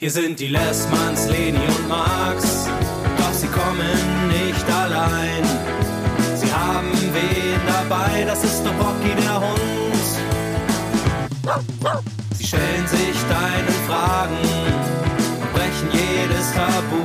[0.00, 2.66] Hier sind die Lessmanns, Leni und Max,
[3.18, 5.44] doch sie kommen nicht allein.
[6.36, 9.60] Sie haben wen dabei, das ist der Rocky der Hund.
[12.38, 14.38] Sie stellen sich deinen Fragen
[15.42, 17.04] und brechen jedes Tabu.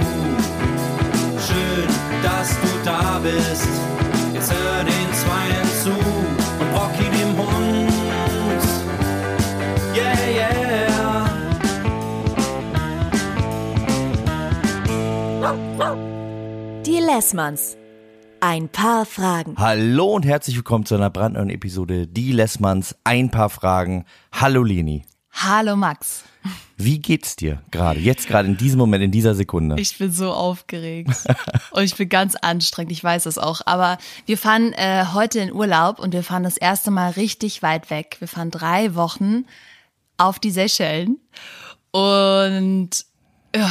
[1.46, 1.90] Schön,
[2.24, 3.68] dass du da bist,
[4.34, 4.95] jetzt hör den
[17.06, 17.78] Lessmanns.
[18.40, 19.54] Ein paar Fragen.
[19.58, 22.96] Hallo und herzlich willkommen zu einer brandneuen Episode Die Lessmanns.
[23.04, 24.06] Ein paar Fragen.
[24.32, 25.06] Hallo Leni.
[25.32, 26.24] Hallo Max.
[26.78, 28.00] Wie geht's dir gerade?
[28.00, 29.76] Jetzt gerade in diesem Moment, in dieser Sekunde?
[29.80, 31.12] Ich bin so aufgeregt
[31.72, 33.62] und ich bin ganz anstrengend, ich weiß es auch.
[33.68, 37.92] Aber wir fahren äh, heute in Urlaub und wir fahren das erste Mal richtig weit
[37.92, 38.18] weg.
[38.18, 39.46] Wir fahren drei Wochen
[40.18, 41.20] auf die Seychellen
[41.92, 43.06] und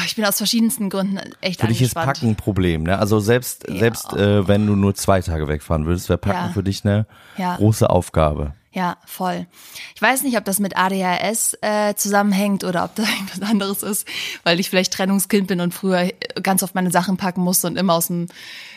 [0.04, 1.94] ich bin aus verschiedensten Gründen echt für dich ist.
[1.94, 2.98] Packen ein Problem, ne?
[2.98, 3.78] Also selbst Ja.
[3.78, 6.52] selbst äh, wenn du nur zwei Tage wegfahren würdest, wäre Packen Ja.
[6.52, 7.56] für dich eine Ja.
[7.56, 8.54] große Aufgabe.
[8.72, 9.46] Ja, voll.
[9.94, 14.06] Ich weiß nicht, ob das mit ADHS äh, zusammenhängt oder ob das irgendwas anderes ist,
[14.42, 16.10] weil ich vielleicht Trennungskind bin und früher
[16.42, 18.26] ganz oft meine Sachen packen musste und immer aus dem,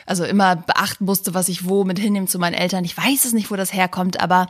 [0.05, 2.85] also immer beachten musste, was ich wo mit hinnehmen zu meinen Eltern.
[2.85, 4.47] Ich weiß es nicht, wo das herkommt, aber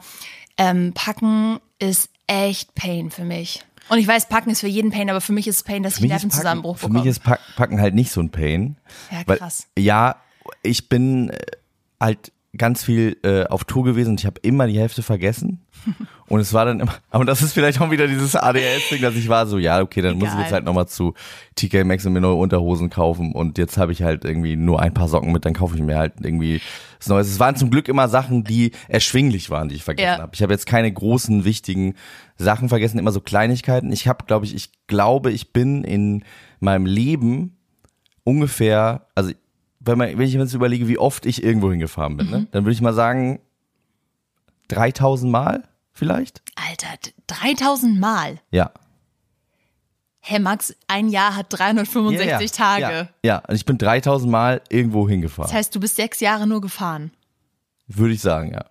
[0.58, 3.64] ähm, Packen ist echt Pain für mich.
[3.89, 5.97] Und ich weiß, Packen ist für jeden Pain, aber für mich ist es Pain, dass
[5.99, 6.99] Für ich Nervenzusammenbruch Packen, für bekomme.
[7.05, 8.77] mich ist Pack- Packen halt nicht so ein Pain.
[9.11, 9.67] Ja, Weil, krass.
[9.77, 10.16] ja,
[10.63, 11.38] ich bin äh,
[11.99, 15.61] halt ganz viel äh, auf Tour gewesen und ich habe immer die Hälfte vergessen.
[16.30, 19.30] Und es war dann immer, aber das ist vielleicht auch wieder dieses ADHS-Ding, dass ich
[19.30, 20.42] war so, ja, okay, dann muss ich Egal.
[20.44, 21.14] jetzt halt nochmal zu
[21.56, 24.94] TK Maxx und mir neue Unterhosen kaufen und jetzt habe ich halt irgendwie nur ein
[24.94, 26.59] paar Socken mit, dann kaufe ich mir halt irgendwie
[27.00, 27.28] was Neues.
[27.30, 30.22] Es waren zum Glück immer Sachen, die erschwinglich waren, die ich vergessen Ja.
[30.22, 30.31] habe.
[30.33, 31.95] Ich habe jetzt keine großen, wichtigen
[32.38, 33.92] Sachen vergessen, immer so Kleinigkeiten.
[33.94, 36.25] Ich habe, glaube ich, ich glaube, ich bin in
[36.59, 37.55] meinem Leben
[38.25, 39.31] ungefähr, also
[39.80, 42.66] wenn, man, wenn ich mir jetzt überlege, wie oft ich irgendwo hingefahren bin, ne, dann
[42.66, 43.39] würde ich mal sagen
[44.67, 45.64] 3000 Mal
[45.97, 46.41] vielleicht.
[46.55, 46.87] Alter,
[47.27, 48.39] 3000 Mal.
[48.52, 48.71] Ja.
[50.19, 52.47] Hä, Max, ein Jahr hat 365 ja, ja.
[52.47, 52.95] Tage.
[53.23, 55.49] Ja, ja, und ich bin 3000 Mal irgendwo hingefahren.
[55.49, 57.11] Das heißt, du bist sechs Jahre nur gefahren.
[57.87, 58.65] würde ich sagen, ja.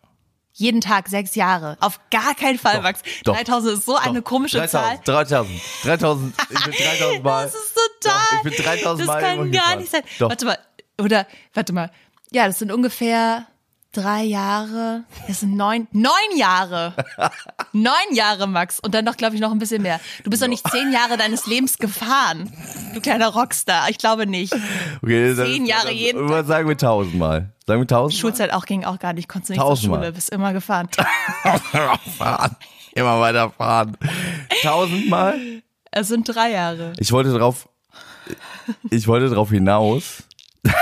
[0.53, 1.77] Jeden Tag sechs Jahre.
[1.81, 3.03] Auf gar keinen Fall, Doch, Max.
[3.25, 5.25] doch, 3000 ist so eine Doch, komische 3000, Zahl.
[5.25, 7.45] 3000, 3000, ich bin 3000 Mal.
[7.45, 8.21] Das ist total.
[8.37, 9.81] Ich bin 3000 das Mal kann irgendwo gar hingefahren.
[9.81, 10.29] nicht sein.
[10.29, 10.59] Warte mal.
[10.99, 11.91] Oder, warte mal.
[12.33, 13.47] Ja, das sind ungefähr
[13.97, 15.05] drei Jahre.
[15.27, 16.93] Das sind neun, neun Jahre.
[17.73, 18.81] neun Jahre, Max.
[18.81, 20.01] Und dann noch, glaube ich, noch ein bisschen mehr.
[20.25, 22.53] Du bist doch nicht zehn Jahre deines Lebens gefahren.
[22.95, 23.89] Du kleiner Rockstar.
[23.91, 24.53] Ich glaube nicht.
[25.03, 27.53] Okay, Zehn ist- Jahre jeden irgendwann Sagen wir 1000 Mal.
[27.67, 28.21] Sagen wir 1000 Mal?
[28.21, 29.29] Schulzeit auch ging auch gar nicht.
[29.29, 30.01] Konntest du nicht zur Tausendmal.
[30.01, 30.13] Schule.
[30.13, 30.89] Bist immer gefahren.
[32.19, 32.57] fahren.
[32.93, 33.97] Immer weiter fahren.
[34.63, 35.39] 1000 Mal?
[35.91, 36.93] Es sind drei Jahre.
[36.99, 37.69] Ich wollte drauf,
[38.91, 40.23] ich wollte drauf hinaus.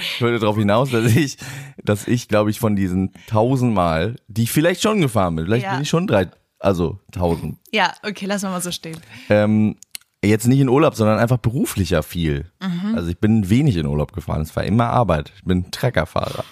[0.00, 1.36] ich wollte drauf hinaus, dass ich,
[1.82, 5.64] dass ich, glaube ich, von diesen 1000 Mal, die ich vielleicht schon gefahren bin, vielleicht
[5.64, 5.72] Ja.
[5.74, 7.56] bin ich schon drei, also 1000.
[7.72, 8.98] Ja, okay, lass mal mal so stehen.
[9.28, 9.76] Ähm,
[10.24, 12.50] jetzt nicht in Urlaub, sondern einfach beruflicher viel.
[12.62, 12.94] Mhm.
[12.94, 14.40] Also ich bin wenig in Urlaub gefahren.
[14.42, 15.32] Es war immer Arbeit.
[15.36, 16.44] Ich bin Treckerfahrer.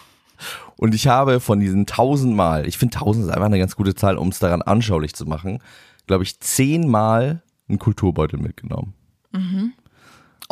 [0.76, 4.18] Und ich habe von diesen tausendmal, ich finde tausend ist einfach eine ganz gute Zahl,
[4.18, 5.60] um es daran anschaulich zu machen,
[6.08, 8.94] glaube ich, zehnmal einen Kulturbeutel mitgenommen.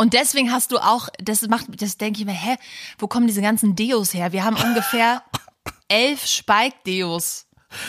[0.00, 2.56] Und deswegen hast du auch, das macht, das denke ich mir, hä,
[2.99, 4.33] wo kommen diese ganzen Deos her?
[4.33, 5.22] Wir haben ungefähr
[5.88, 7.44] elf Spike-Deos.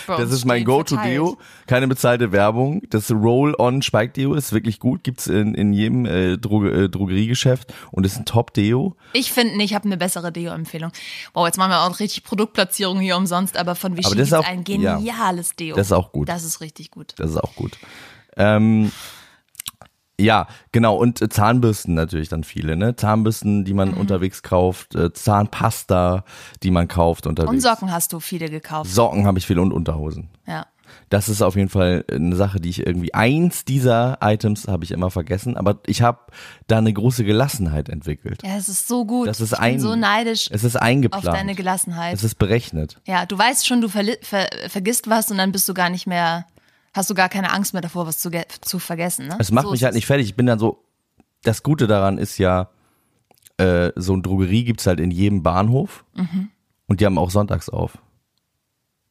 [0.08, 1.38] Das ist mein Go-To-Deo.
[1.68, 2.82] Keine bezahlte Werbung.
[2.90, 5.06] Das Roll-On Spike Deo ist wirklich gut.
[5.06, 8.98] Gibt's in, in jedem äh, Droge, äh, Drogeriegeschäft und ist ein Top-Deo.
[9.14, 10.92] Ich finde, ich habe eine bessere Deo-Empfehlung.
[11.34, 14.34] Wow, jetzt machen wir auch richtig Produktplatzierung hier umsonst, aber von Vichy Aber das ist
[14.34, 14.98] auch- ein ja.
[14.98, 15.78] geniales Deo.
[15.78, 16.28] Das ist auch gut.
[16.28, 17.14] Das ist richtig gut.
[17.16, 17.78] Das ist auch gut.
[18.36, 18.92] Ähm,
[20.22, 20.96] ja, genau.
[20.98, 22.96] Und äh, Zahnbürsten natürlich dann viele, ne?
[22.96, 23.78] Zahnbürsten, die Mhm.
[23.78, 26.24] man unterwegs kauft, äh, Zahnpasta,
[26.64, 27.52] die man kauft unterwegs.
[27.52, 28.90] Und Socken hast du viele gekauft.
[28.90, 30.30] Socken habe ich viele und Unterhosen.
[30.48, 30.66] Ja.
[31.10, 34.92] Das ist auf jeden Fall eine Sache, die ich irgendwie, eins dieser Items habe ich
[34.92, 36.20] immer vergessen, aber ich habe
[36.68, 38.42] da eine große Gelassenheit entwickelt.
[38.44, 39.28] Ja, es ist so gut.
[39.28, 41.26] Das ist ich ein, bin so neidisch Es ist auf eingeplant.
[41.26, 42.14] deine Gelassenheit.
[42.16, 42.98] Es ist berechnet.
[43.08, 44.06] Ja, du weißt schon, du ver
[44.68, 46.46] vergisst was und dann bist du gar nicht mehr,
[46.94, 48.30] hast du gar keine Angst mehr davor, was zu,
[48.62, 49.28] zu vergessen.
[49.28, 49.38] Ne?
[49.40, 50.28] Es macht So mich halt nicht fertig.
[50.28, 50.84] Ich bin dann so,
[51.44, 52.70] das Gute daran ist ja,
[53.58, 56.50] äh, so ein Drogerie gibt's halt in jedem Bahnhof Mhm.
[56.88, 57.98] und die haben auch sonntags auf.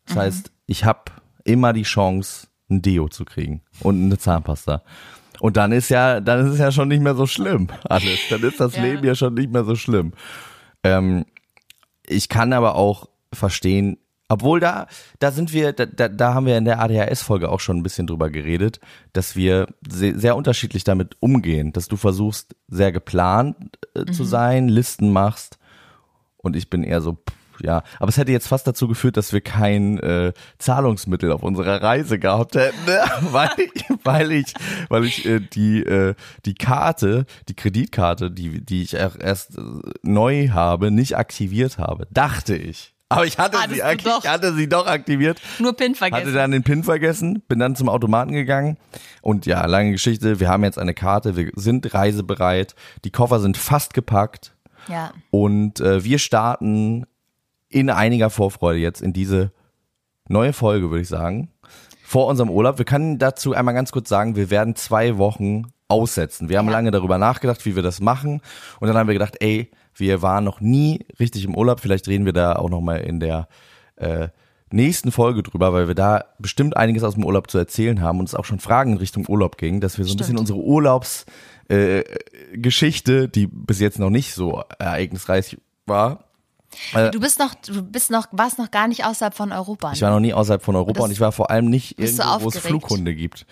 [0.07, 1.01] Das heißt, ich habe
[1.45, 4.83] immer die Chance, ein Deo zu kriegen und eine Zahnpasta.
[5.41, 8.19] Und dann ist ja, dann ist es ja schon nicht mehr so schlimm alles.
[8.29, 8.83] Dann ist das Ja.
[8.83, 10.13] Leben ja schon nicht mehr so schlimm.
[10.85, 11.25] Ähm,
[12.07, 13.99] ich kann aber auch verstehen,
[14.31, 14.87] Obwohl da,
[15.19, 18.07] da sind wir, da, da, da haben wir in der ADHS-Folge auch schon ein bisschen
[18.07, 18.79] drüber geredet,
[19.13, 23.57] dass wir sehr, unterschiedlich damit umgehen, dass du versuchst, sehr geplant
[23.95, 25.59] äh, zu sein, Listen machst
[26.37, 27.83] und ich bin eher so, pff, ja.
[27.99, 32.21] Aber es hätte jetzt fast dazu geführt, dass wir kein äh, Zahlungsmittel auf unserer Reise
[32.21, 33.01] gehabt hätten, ne?
[33.33, 34.55] weil ich, weil ich,
[34.89, 39.63] weil ich äh, die, äh, die Karte, die Kreditkarte, die, die ich erst äh,
[40.03, 42.07] neu habe, nicht aktiviert habe.
[42.13, 42.95] Dachte ich.
[43.13, 45.41] Aber ich hatte, Hattest sie, ich hatte sie doch aktiviert.
[45.59, 46.33] Nur Pin Hatte vergessen.
[46.35, 48.79] dann den PIN vergessen, bin dann zum Automaten gegangen
[49.21, 53.57] und ja, lange Geschichte, wir haben jetzt eine Karte, wir sind reisebereit, die Koffer sind
[53.57, 54.55] fast gepackt
[54.89, 55.13] Ja.
[55.31, 57.05] und äh, wir starten
[57.69, 59.53] in einiger Vorfreude jetzt in diese
[60.29, 61.51] neue Folge, würde ich sagen,
[62.05, 62.79] vor unserem Urlaub.
[62.79, 66.49] Wir können dazu einmal ganz kurz sagen, wir werden zwei Wochen aussetzen.
[66.49, 66.73] Wir haben Ja.
[66.73, 68.41] lange darüber nachgedacht, wie wir das machen
[68.79, 69.71] und dann haben wir gedacht, ey,
[70.01, 73.21] wir waren noch nie richtig im Urlaub, vielleicht reden wir da auch noch mal in
[73.21, 73.49] der
[73.97, 74.29] äh,
[74.73, 78.29] nächsten Folge drüber, weil wir da bestimmt einiges aus dem Urlaub zu erzählen haben und
[78.29, 80.41] es auch schon Fragen in Richtung Urlaub ging, dass wir so ein bisschen Stimmt.
[80.41, 81.27] unsere Urlaubs
[81.69, 82.03] äh,
[82.53, 86.25] die bis jetzt noch nicht so ereignisreich war.
[87.13, 89.93] Du bist noch, du bist noch, warst noch gar nicht außerhalb von Europa.
[89.93, 92.45] Ich war noch nie außerhalb von Europa Das- und ich war vor allem nicht irgendwo,
[92.45, 92.59] wo es?
[92.59, 93.45] Flughunde gibt.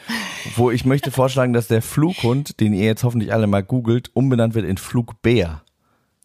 [0.54, 4.54] Wo ich möchte vorschlagen, dass der Flughund, den ihr jetzt hoffentlich alle mal googelt, umbenannt
[4.54, 5.62] wird in Flugbär.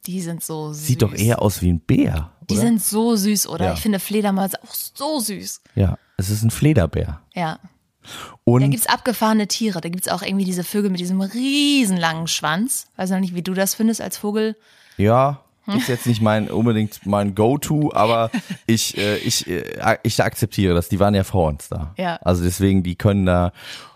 [0.06, 0.86] Die sind so süß.
[0.86, 2.32] Sieht doch eher aus wie ein Bär.
[2.50, 2.62] Die oder?
[2.64, 3.66] sind so süß, oder?
[3.68, 3.74] Ja.
[3.74, 5.62] Ich finde Fledermäuse auch so süß.
[5.76, 7.22] Ja, es ist ein Flederbär.
[7.34, 7.60] Ja.
[8.44, 9.80] Und Da gibt's abgefahrene Tiere.
[9.80, 12.88] Da gibt's auch irgendwie diese Vögel mit diesem riesenlangen Schwanz.
[12.98, 14.58] Weiß noch nicht, wie du das findest als Vogel.
[14.98, 18.30] ja, ist jetzt nicht mein unbedingt mein Go-To, aber
[18.68, 20.90] ich äh, ich äh, ich akzeptiere das.
[20.90, 21.94] Die waren ja vor uns da.
[21.98, 22.18] Ja.
[22.22, 23.52] Also deswegen, die können da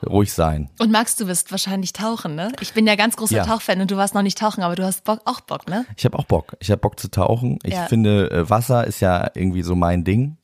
[0.05, 0.69] ruhig sein.
[0.79, 2.51] Und Max, du wirst wahrscheinlich tauchen, ne?
[2.61, 3.45] Ich bin ja ganz großer Ja.
[3.45, 5.85] Tauchfan und du warst noch nicht tauchen, aber du hast Bock, auch Bock, ne?
[5.97, 6.55] Ich habe auch Bock.
[6.59, 7.59] Ich habe Bock zu tauchen.
[7.63, 7.85] Ich Ja.
[7.87, 10.37] finde, äh, Wasser ist ja irgendwie so mein Ding.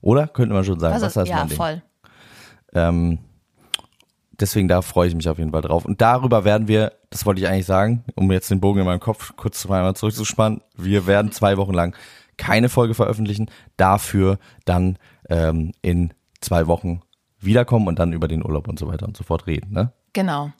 [0.00, 0.28] Oder?
[0.28, 0.94] Könnte man schon sagen.
[0.94, 1.56] Also, Wasser ist ja, mein Ding.
[1.56, 1.82] voll.
[2.74, 3.18] Ähm,
[4.40, 5.84] deswegen da freue ich mich auf jeden Fall drauf.
[5.84, 9.00] Und darüber werden wir, das wollte ich eigentlich sagen, um jetzt den Bogen in meinem
[9.00, 11.96] Kopf kurz einmal zurückzuspannen, wir werden zwei Wochen lang
[12.36, 14.98] keine Folge veröffentlichen, dafür dann
[15.28, 17.02] ähm, in zwei Wochen
[17.38, 19.72] wiederkommen und dann über den Urlaub und so weiter und so fort reden.
[19.72, 19.92] Ne?
[20.12, 20.50] Genau.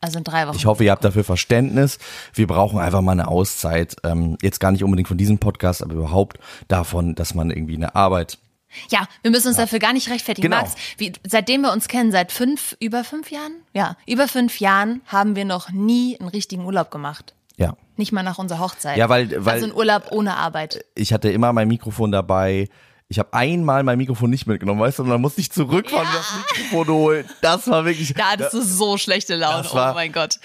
[0.00, 0.56] Also in drei Wochen.
[0.56, 1.98] Ich hoffe, ihr habt dafür Verständnis.
[2.34, 3.96] Wir brauchen einfach mal eine Auszeit.
[4.02, 7.94] Ähm, jetzt gar nicht unbedingt von diesem Podcast, aber überhaupt davon, dass man irgendwie eine
[7.94, 8.38] Arbeit
[8.90, 10.48] Ja, wir müssen uns dafür gar nicht rechtfertigen.
[10.50, 10.62] Genau.
[10.62, 13.52] Max, wie, seitdem wir uns kennen, seit fünf, über fünf Jahren?
[13.74, 17.34] Ja, über fünf Jahren haben wir noch nie einen richtigen Urlaub gemacht.
[17.56, 18.96] ja, Nicht mal nach unserer Hochzeit.
[18.96, 20.84] Ja, weil- weil- also ein Urlaub ohne Arbeit.
[20.94, 22.68] ich hatte immer mein Mikrofon dabei.
[23.12, 26.14] Ich habe einmal mein Mikrofon nicht mitgenommen, weißt du, und dann musste ich zurückfahren und
[26.14, 27.24] das Mikrofon holen.
[27.42, 28.14] Das war wirklich.
[28.14, 29.68] Da hattest du so schlechte Laune.
[29.72, 30.38] war, oh mein Gott.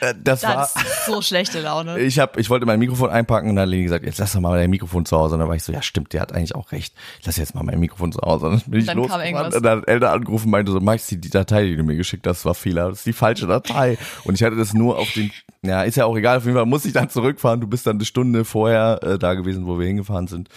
[0.00, 0.70] äh, Das Da war.
[1.06, 1.98] so schlechte Laune.
[2.06, 4.40] Ich hab, ich wollte mein Mikrofon einpacken und dann hat Leni gesagt, jetzt lass doch
[4.40, 5.34] mal dein Mikrofon zu Hause.
[5.34, 6.94] Und dann war ich so, ja stimmt, der hat eigentlich auch recht.
[7.20, 8.46] Ich lass jetzt mal mein Mikrofon zu Hause.
[8.46, 9.54] Und dann bin ich Dann kam losgefahren irgendwas.
[9.56, 11.96] und dann hat Eltern angerufen und meinte so, Max, die, die Datei, die du mir
[11.96, 12.88] geschickt hast, war Fehler.
[12.88, 13.98] Das ist die falsche Datei.
[14.24, 15.30] Und ich hatte das nur auf den,
[15.62, 16.38] ja, ist ja auch egal.
[16.38, 17.60] Auf jeden Fall muss ich dann zurückfahren.
[17.60, 20.48] Du bist dann eine Stunde vorher äh, da gewesen, wo wir hingefahren sind.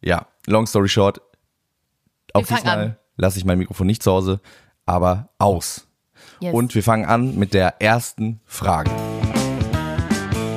[0.00, 1.20] Ja, long story short.
[2.32, 4.40] Auch fangen diesmal lasse ich mein Mikrofon nicht zu Hause,
[4.86, 5.86] aber aus.
[6.40, 6.54] Yes.
[6.54, 8.90] Und wir fangen an mit der ersten Frage.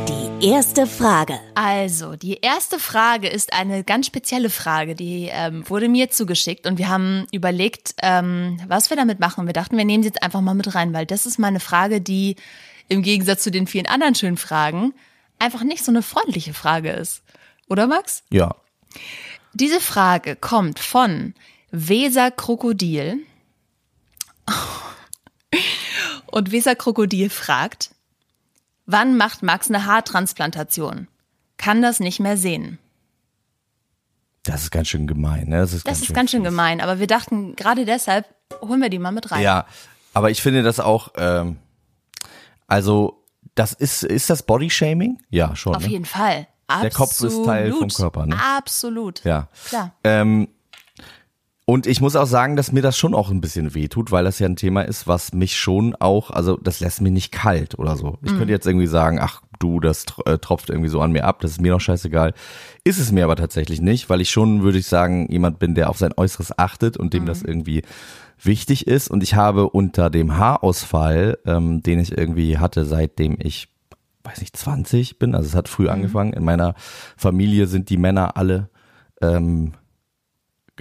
[0.08, 1.40] Die erste Frage.
[1.56, 6.78] Also, die erste Frage ist eine ganz spezielle Frage, die ähm, wurde mir zugeschickt und
[6.78, 9.46] wir haben überlegt, ähm, was wir damit machen.
[9.48, 11.60] Wir dachten, wir nehmen sie jetzt einfach mal mit rein, weil das ist mal eine
[11.60, 12.36] Frage, die
[12.88, 14.94] im Gegensatz zu den vielen anderen schönen Fragen
[15.40, 17.24] einfach nicht so eine freundliche Frage ist.
[17.68, 18.24] Oder Max?
[18.30, 18.56] Ja.
[19.54, 21.34] Diese Frage kommt von
[21.72, 23.20] Weser Krokodil.
[26.28, 27.92] Und Weser Krokodil fragt,
[28.86, 31.08] wann macht Max eine Haartransplantation?
[31.58, 32.80] Kann das nicht mehr sehen.
[34.44, 35.58] Das ist ganz schön gemein, ne?
[35.58, 38.26] Das ist, Das ganz, ist schön ganz schön gemein, aber wir dachten, gerade deshalb
[38.62, 39.44] holen wir die mal mit rein.
[39.44, 39.68] Ja,
[40.14, 41.58] aber ich finde das auch, ähm,
[42.68, 45.22] also, das ist, ist das Bodyshaming?
[45.30, 45.76] Ja, schon.
[45.76, 45.90] Auf ne?
[45.90, 46.48] jeden Fall.
[46.72, 46.84] Absolut.
[46.84, 48.36] Der Kopf ist Teil vom Körper, ne?
[48.58, 49.24] Absolut.
[49.24, 49.48] Ja.
[49.68, 49.92] Klar.
[50.04, 50.48] Ähm,
[51.66, 54.40] und ich muss auch sagen, dass mir das schon auch ein bisschen wehtut, weil das
[54.40, 57.96] ja ein Thema ist, was mich schon auch, also das lässt mich nicht kalt oder
[57.96, 58.18] so.
[58.24, 61.40] Ich könnte jetzt irgendwie sagen, ach du, das äh, tropft irgendwie so an mir ab,
[61.40, 62.34] das ist mir doch scheißegal.
[62.84, 65.90] Ist es mir aber tatsächlich nicht, weil ich schon, würde ich sagen, jemand bin, der
[65.90, 67.84] auf sein Äußeres achtet und dem das irgendwie
[68.42, 69.10] wichtig ist.
[69.10, 73.71] Und ich habe unter dem Haarausfall, ähm, den ich irgendwie hatte, seitdem ich
[74.24, 76.34] weiß nicht, 20 bin, also es hat früh angefangen.
[76.34, 76.76] In meiner
[77.18, 78.70] Familie sind die Männer alle
[79.22, 79.74] ähm,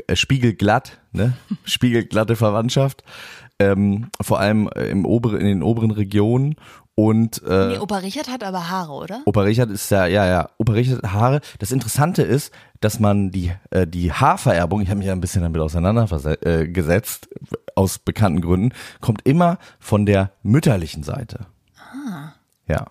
[0.06, 1.34] äh, spiegelglatt, ne?
[1.64, 3.02] Spiegelglatte Verwandtschaft.
[3.58, 6.56] Ähm, vor allem äh, im oberen, in den oberen Regionen.
[6.94, 9.22] Und äh, Nee, Opa Richard hat aber Haare, oder?
[9.24, 11.40] Opa Richard ist ja, ja, ja, Opa Richard hat Haare.
[11.58, 15.42] Das Interessante ist, dass man die, äh, die Haarvererbung, ich habe mich ja ein bisschen
[15.42, 21.46] damit auseinandergesetzt, äh, aus bekannten Gründen, kommt immer von der mütterlichen Seite.
[21.78, 22.32] Ah.
[22.66, 22.86] Ja.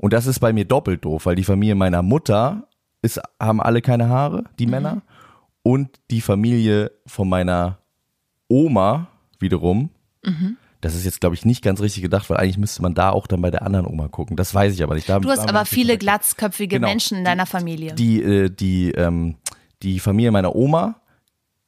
[0.00, 2.66] Und das ist bei mir doppelt doof, weil die Familie meiner Mutter
[3.02, 5.02] ist, haben alle keine Haare, die Männer.
[5.62, 7.78] Und die Familie von meiner
[8.48, 9.90] Oma wiederum,
[10.80, 13.26] das ist jetzt, glaube ich, nicht ganz richtig gedacht, weil eigentlich müsste man da auch
[13.26, 14.36] dann bei der anderen Oma gucken.
[14.36, 15.08] Das weiß ich aber nicht.
[15.08, 16.88] Da, Du hast aber viele glatzköpfige Genau.
[16.88, 17.94] Menschen in deiner Familie.
[17.94, 19.36] Die, äh, die, ähm,
[19.82, 20.99] die Familie meiner Oma,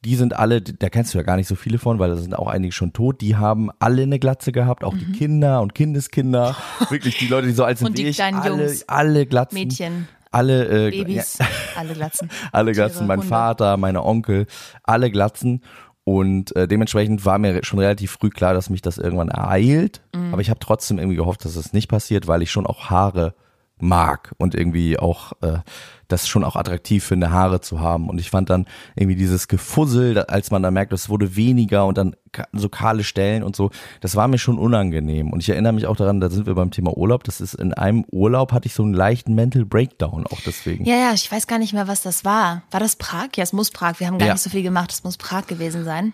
[0.03, 2.35] die sind alle, da kennst du ja gar nicht so viele von, weil da sind
[2.37, 6.55] auch einige schon tot, die haben alle eine Glatze gehabt, auch die Kinder und Kindeskinder.
[6.89, 7.91] Wirklich, die Leute, die so alt sind Mhm.
[7.91, 8.83] Und die wie ich, kleinen alle, Jungs.
[8.89, 9.55] alle Glatzen.
[9.57, 11.45] Mädchen, Alle, äh, Babys, ja,
[11.77, 12.29] alle glatzen.
[12.51, 13.29] alle Tiere, Glatzen, mein Hunde.
[13.29, 14.47] Vater, meine Onkel,
[14.83, 15.61] alle Glatzen.
[16.05, 20.01] Und äh, dementsprechend war mir schon relativ früh klar, dass mich das irgendwann ereilt.
[20.13, 20.33] Mhm.
[20.33, 23.35] Aber ich habe trotzdem irgendwie gehofft, dass es nicht passiert, weil ich schon auch Haare
[23.79, 25.59] mag und irgendwie auch äh,
[26.07, 28.07] das schon auch attraktiv finde, Haare zu haben.
[28.09, 31.97] Und ich fand dann irgendwie dieses Gefussel, als man dann merkt, es wurde weniger und
[31.97, 32.15] dann
[32.51, 35.31] so kahle Stellen und so, das war mir schon unangenehm.
[35.33, 37.73] Und ich erinnere mich auch daran, da sind wir beim Thema Urlaub, das ist in
[37.73, 40.85] einem Urlaub hatte ich so einen leichten Mental Breakdown auch deswegen.
[40.85, 42.63] Ja, ja, ich weiß gar nicht mehr, was das war.
[42.71, 43.29] War das Prag?
[43.35, 43.99] Ja, es muss Prag.
[43.99, 44.33] Wir haben gar Ja.
[44.33, 44.91] nicht so viel gemacht.
[44.91, 46.13] Es muss Prag gewesen sein.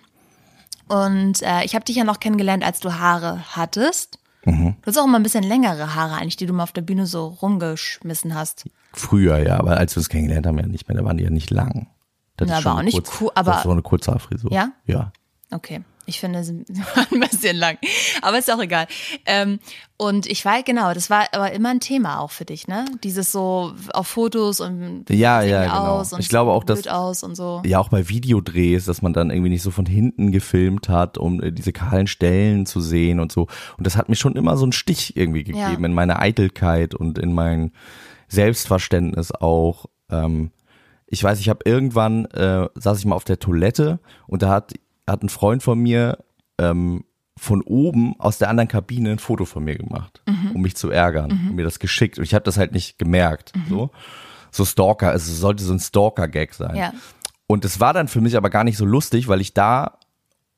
[0.88, 4.19] Und äh, ich habe dich ja noch kennengelernt, als du Haare hattest.
[4.46, 4.76] Mhm.
[4.82, 7.06] Du hast auch immer ein bisschen längere Haare eigentlich, die du mal auf der Bühne
[7.06, 8.66] so rumgeschmissen hast.
[8.94, 11.30] Früher, ja, aber als wir uns kennengelernt haben, ja nicht mehr, da waren die ja
[11.30, 11.88] nicht lang.
[12.38, 14.52] Das Ja, aber auch nicht cool, aber- Das ist so eine Kurzhaarfrisur.
[14.54, 14.72] Ja?
[14.86, 15.12] Ja.
[15.52, 15.82] Okay.
[16.10, 16.64] Ich finde, sie
[16.96, 17.78] waren ein bisschen lang.
[18.22, 18.88] Aber ist auch egal.
[19.26, 19.60] Ähm,
[19.98, 22.86] und ich weiß, genau, das war aber immer ein Thema auch für dich, ne?
[23.04, 25.76] Dieses so auf Fotos und Ja, ja, genau.
[26.00, 27.62] aus und Ich glaube auch, dass- aus und so.
[27.66, 31.42] Ja, auch bei Videodrehs, dass man dann irgendwie nicht so von hinten gefilmt hat, um
[31.44, 33.48] äh, diese kahlen Stellen zu sehen und so.
[33.78, 35.86] Und das hat mir schon immer so einen Stich irgendwie gegeben Ja.
[35.86, 37.72] in meine Eitelkeit und in mein
[38.30, 39.86] Selbstverständnis auch.
[40.10, 40.52] Ähm,
[41.08, 44.74] ich weiß, ich habe irgendwann, äh, saß ich mal auf der Toilette und da hat,
[45.12, 46.18] hat ein Freund von mir
[46.60, 47.04] ähm,
[47.38, 50.52] von oben aus der anderen Kabine ein Foto von mir gemacht, Mhm.
[50.56, 52.18] um mich zu ärgern und mir das geschickt.
[52.18, 53.56] Und ich habe das halt nicht gemerkt.
[53.56, 53.64] Mhm.
[53.70, 53.90] So,
[54.52, 56.76] so Stalker, es sollte so ein Stalker-Gag sein.
[56.76, 56.94] Ja.
[57.48, 59.98] Und es war dann für mich aber gar nicht so lustig, weil ich da,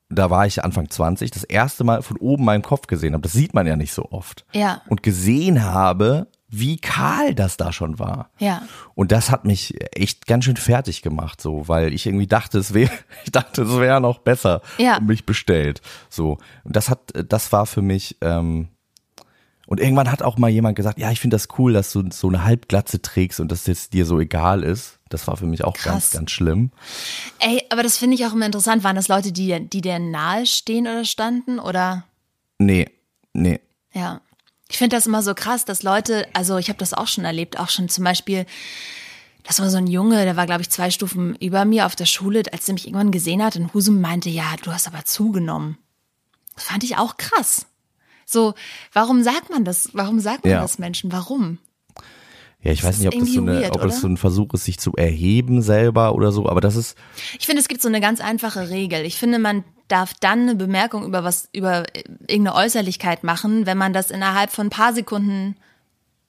[0.09, 3.21] da war ich Anfang 20, das erste Mal von oben meinen Kopf gesehen habe.
[3.21, 4.45] Das sieht man ja nicht so oft.
[4.53, 4.81] Ja.
[4.87, 8.29] Und gesehen habe, wie kahl das da schon war.
[8.37, 8.63] Ja.
[8.93, 12.73] Und das hat mich echt ganz schön fertig gemacht, so, weil ich irgendwie dachte, es
[12.73, 12.91] wäre,
[13.23, 14.97] ich dachte, es wäre noch besser Ja.
[14.97, 15.81] um mich bestellt.
[16.09, 16.37] So.
[16.65, 18.67] Und das hat, das war für mich, ähm,
[19.67, 22.27] und irgendwann hat auch mal jemand gesagt, ja, ich finde das cool, dass du so
[22.27, 24.99] eine Halbglatze trägst und dass das dir so egal ist.
[25.07, 26.11] Das war für mich auch ganz, Krass.
[26.11, 26.71] ganz schlimm.
[27.39, 28.83] Ey, aber das finde ich auch immer interessant.
[28.83, 31.59] Waren das Leute, die, die dir nahe stehen oder standen?
[31.59, 32.03] Oder
[32.59, 32.89] Nee,
[33.33, 33.61] nee.
[33.93, 34.19] ja.
[34.71, 37.59] Ich finde das immer so krass, dass Leute, also ich habe das auch schon erlebt,
[37.59, 38.45] auch schon zum Beispiel,
[39.43, 42.05] das war so ein Junge, der war, glaube ich, zwei Stufen über mir auf der
[42.05, 45.77] Schule, als er mich irgendwann gesehen hat in Husum, meinte, ja, du hast aber zugenommen.
[46.55, 47.65] Das fand ich auch krass.
[48.25, 48.53] So,
[48.93, 49.89] warum sagt man das?
[49.91, 50.61] Warum sagt man Ja.
[50.61, 51.11] das Menschen?
[51.11, 51.57] Warum?
[52.63, 54.53] Ja, ich weiß ist nicht, ob das so, eine, weird, ob das so ein Versuch
[54.53, 56.95] ist, sich zu erheben selber oder so, aber das ist,
[57.39, 59.03] Ich finde, es gibt so eine ganz einfache Regel.
[59.05, 63.77] Ich finde, man darf dann eine Bemerkung über was, über äh, irgendeine Äußerlichkeit machen, wenn
[63.77, 65.55] man das innerhalb von ein paar Sekunden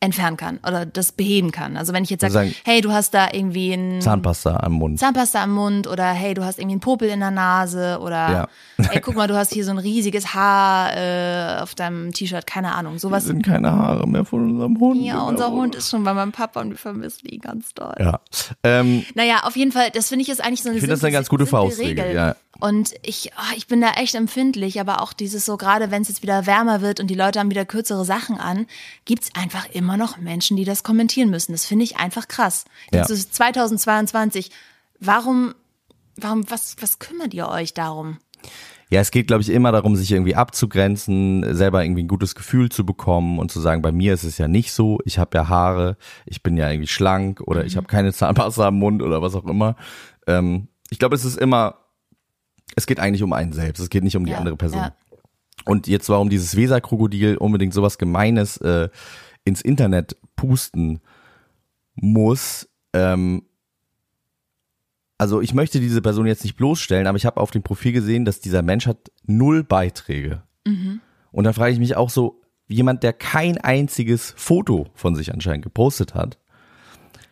[0.00, 1.76] entfernen kann oder das beheben kann.
[1.76, 4.98] Also wenn ich jetzt sage, Sagen- hey, du hast da irgendwie ein Zahnpasta am Mund.
[4.98, 8.48] Zahnpasta am Mund oder hey, du hast irgendwie einen Popel in der Nase oder Ja.
[8.90, 12.74] hey, guck mal, du hast hier so ein riesiges Haar äh, auf deinem T-Shirt, keine
[12.74, 13.26] Ahnung, sowas.
[13.26, 15.00] sind keine Haare mehr von unserem Hund.
[15.04, 15.60] Ja, der unser Wohnung.
[15.60, 17.94] Hund ist schon bei meinem Papa und wir vermissen ihn ganz doll.
[18.00, 18.18] Ja.
[18.64, 21.04] Ähm, Naja, auf jeden Fall, das finde ich ist eigentlich so eine Ich finde das
[21.04, 22.16] eine ganz gute Faustregel, Regel.
[22.16, 22.34] ja.
[22.62, 26.08] Und ich, oh, ich bin da echt empfindlich, aber auch dieses so, gerade wenn es
[26.08, 28.66] jetzt wieder wärmer wird und die Leute haben wieder kürzere Sachen an,
[29.04, 31.50] gibt's einfach immer noch Menschen, die das kommentieren müssen.
[31.50, 32.64] Das finde ich einfach krass.
[32.92, 33.00] Ja.
[33.00, 34.52] Jetzt ist 2022.
[35.00, 35.54] Warum,
[36.14, 38.18] warum, was, was kümmert ihr euch darum?
[38.90, 42.68] ja, es geht, glaube ich, immer darum, sich irgendwie abzugrenzen, selber irgendwie ein gutes Gefühl
[42.68, 45.48] zu bekommen und zu sagen, bei mir ist es ja nicht so, ich habe ja
[45.48, 47.66] Haare, ich bin ja irgendwie schlank oder Mhm.
[47.66, 49.76] ich habe keine Zahnpasta am Mund oder was auch immer.
[50.26, 51.76] Ähm, ich glaube, es ist immer,
[52.76, 54.80] es geht eigentlich um einen selbst, es geht nicht um die Ja, andere Person.
[54.80, 54.94] ja.
[55.64, 58.88] Und jetzt warum dieses Weserkrokodil unbedingt sowas Gemeines äh,
[59.44, 61.00] ins Internet pusten
[61.94, 63.42] muss, ähm,
[65.18, 68.24] also ich möchte diese Person jetzt nicht bloßstellen, aber ich habe auf dem Profil gesehen,
[68.24, 70.42] dass dieser Mensch hat null Beiträge.
[71.30, 75.62] Und dann frage ich mich auch so, jemand, der kein einziges Foto von sich anscheinend
[75.62, 76.38] gepostet hat,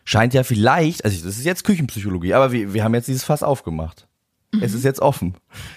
[0.05, 3.43] scheint ja vielleicht, also das ist jetzt Küchenpsychologie, aber wir, wir haben jetzt dieses Fass
[3.43, 4.07] aufgemacht.
[4.59, 5.35] Es ist jetzt offen.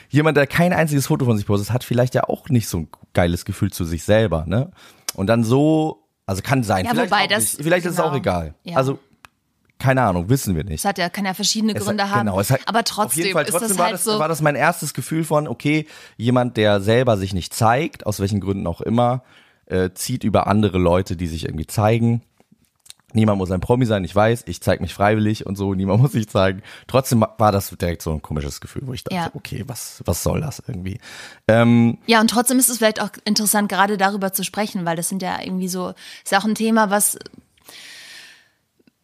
[0.08, 2.88] Jemand, der kein einziges Foto von sich postet, hat vielleicht ja auch nicht so ein
[3.12, 4.72] geiles Gefühl zu sich selber, ne?
[5.14, 6.84] Und dann so, also kann sein.
[6.84, 7.62] Ja, vielleicht wobei das- nicht.
[7.62, 8.08] Vielleicht ist es genau.
[8.10, 8.54] auch egal.
[8.64, 8.76] Ja.
[8.76, 8.98] Also,
[9.78, 10.80] keine Ahnung, wissen wir nicht.
[10.80, 12.26] Es hat ja, kann ja verschiedene Gründe hat- haben.
[12.26, 14.18] Genau, hat, aber auf trotzdem, jeden Fall, ist trotzdem das war, halt das, so.
[14.18, 18.40] war das mein erstes Gefühl von, okay, jemand, der selber sich nicht zeigt, aus welchen
[18.40, 19.22] Gründen auch immer,
[19.66, 22.22] äh, zieht über andere Leute, die sich irgendwie zeigen.
[23.14, 26.12] Niemand muss ein Promi sein, ich weiß, ich zeige mich freiwillig und so, niemand muss
[26.12, 26.62] sich zeigen.
[26.86, 29.30] Trotzdem war das direkt so ein komisches Gefühl, wo ich dachte, Ja.
[29.34, 30.98] okay, was, was soll das irgendwie?
[31.48, 35.08] Ähm, Ja, und trotzdem ist es vielleicht auch interessant, gerade darüber zu sprechen, weil das
[35.08, 35.94] sind ja irgendwie so,
[36.24, 37.16] ist ja auch ein Thema, was,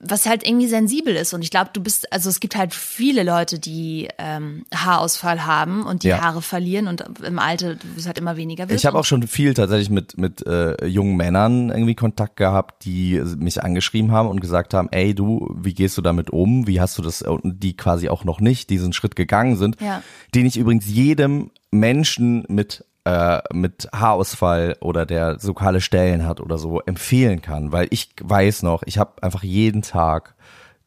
[0.02, 1.34] was halt irgendwie sensibel ist.
[1.34, 5.84] Und ich glaube, du bist, also es gibt halt viele Leute, die ähm, Haarausfall haben
[5.84, 6.22] und die Ja.
[6.22, 8.78] Haare verlieren und im Alter es halt immer weniger wird.
[8.80, 13.20] Ich habe auch schon viel tatsächlich mit mit äh, jungen Männern irgendwie Kontakt gehabt, die
[13.36, 16.66] mich angeschrieben haben und gesagt haben, ey du, wie gehst du damit um?
[16.66, 20.02] Wie hast du das und die quasi auch noch nicht diesen Schritt gegangen sind, Ja.
[20.34, 26.40] den ich übrigens jedem Menschen mit äh, mit Haarausfall oder der so kahle Stellen hat
[26.40, 30.34] oder so empfehlen kann, weil ich weiß noch, ich habe einfach jeden Tag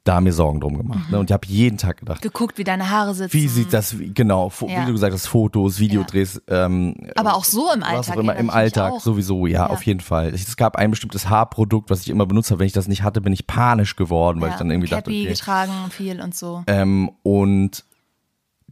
[0.04, 1.18] da mir Sorgen drum gemacht ne?
[1.18, 3.34] und ich habe jeden Tag gedacht, geguckt, wie deine Haare sitzen.
[3.34, 4.82] wie sieht das genau, Ja.
[4.82, 8.18] wie du gesagt hast, Fotos, Videodrehs, ähm, Aber auch so im Alltag.
[8.18, 9.00] auch immer ja, im Alltag auch.
[9.00, 9.68] sowieso, ja, Ja.
[9.68, 10.34] auf jeden Fall.
[10.34, 12.60] Es gab ein bestimmtes Haarprodukt, was ich immer benutzt habe.
[12.60, 14.56] Wenn ich das nicht hatte, bin ich panisch geworden, weil ja.
[14.56, 15.30] ich dann irgendwie dachte, Cappy okay.
[15.30, 16.64] getragen viel und so.
[16.68, 17.86] Ähm, und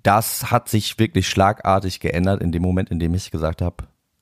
[0.04, 3.78] das hat sich wirklich schlagartig geändert in dem Moment, in dem ich gesagt habe,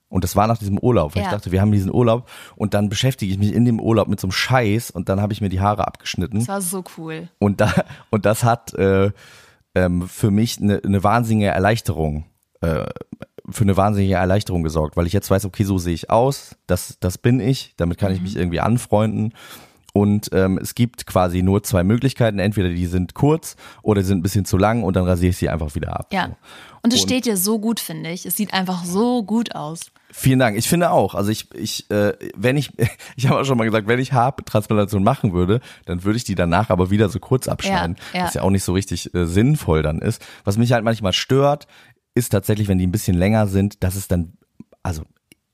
[0.10, 1.28] und das war nach diesem Urlaub, weil Ja.
[1.30, 4.20] ich dachte, wir haben diesen Urlaub und dann beschäftige ich mich in dem Urlaub mit
[4.20, 6.40] so einem Scheiß und dann habe ich mir die Haare abgeschnitten.
[6.40, 7.30] Das war so cool.
[7.38, 7.72] Und da
[8.10, 9.12] und das hat äh,
[9.76, 12.26] ähm, für mich eine, eine wahnsinnige Erleichterung
[12.62, 12.86] äh,
[13.52, 16.98] für eine wahnsinnige Erleichterung gesorgt, weil ich jetzt weiß, okay, so sehe ich aus, das
[17.00, 19.34] das bin ich, damit kann ich mich irgendwie anfreunden.
[19.94, 22.40] Und ähm, es gibt quasi nur zwei Möglichkeiten.
[22.40, 25.38] Entweder die sind kurz oder die sind ein bisschen zu lang und dann rasiere ich
[25.38, 26.08] sie einfach wieder ab.
[26.14, 26.28] Ja.
[26.28, 26.36] So.
[26.84, 28.26] Und es Und- steht dir so gut, finde ich.
[28.26, 29.92] Es sieht einfach so gut aus.
[30.12, 30.58] Vielen Dank.
[30.58, 32.72] Ich finde auch, also ich, ich, äh, wenn ich,
[33.16, 36.36] ich habe auch schon mal gesagt, wenn ich Haartransplantation machen würde, dann würde ich die
[36.36, 38.26] danach aber wieder so kurz abschneiden, Ja, ja.
[38.26, 40.24] was ja auch nicht so richtig äh, sinnvoll dann ist.
[40.46, 41.68] Was mich halt manchmal stört,
[42.16, 44.34] ist tatsächlich, wenn die ein bisschen länger sind, dass es dann,
[44.84, 45.04] also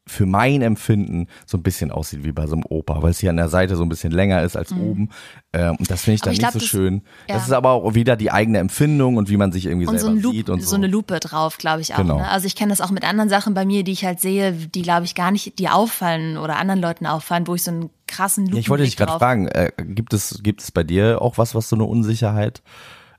[0.07, 3.31] für mein Empfinden so ein bisschen aussieht wie bei so einem Opa, weil es hier
[3.31, 5.09] an der Seite so ein bisschen länger ist als oben.
[5.51, 7.01] Ähm, und das finde ich dann ich nicht glaub, so das- schön.
[7.27, 7.33] ja.
[7.35, 10.05] Das ist aber auch wieder die eigene Empfindung und wie man sich irgendwie Und so,
[10.05, 10.69] selber ein Loop, sieht und so.
[10.69, 11.97] so eine Lupe drauf, glaube ich auch.
[11.97, 12.19] Genau.
[12.19, 12.27] Ne?
[12.29, 14.83] Also ich kenne das auch mit anderen Sachen bei mir, die ich halt sehe, die
[14.83, 18.45] glaube ich gar nicht, die auffallen oder anderen Leuten auffallen, wo ich so einen krassen
[18.45, 21.39] Loop Ja, ich wollte dich gerade fragen, äh, gibt es gibt es bei dir auch
[21.39, 22.61] was, was so eine Unsicherheit?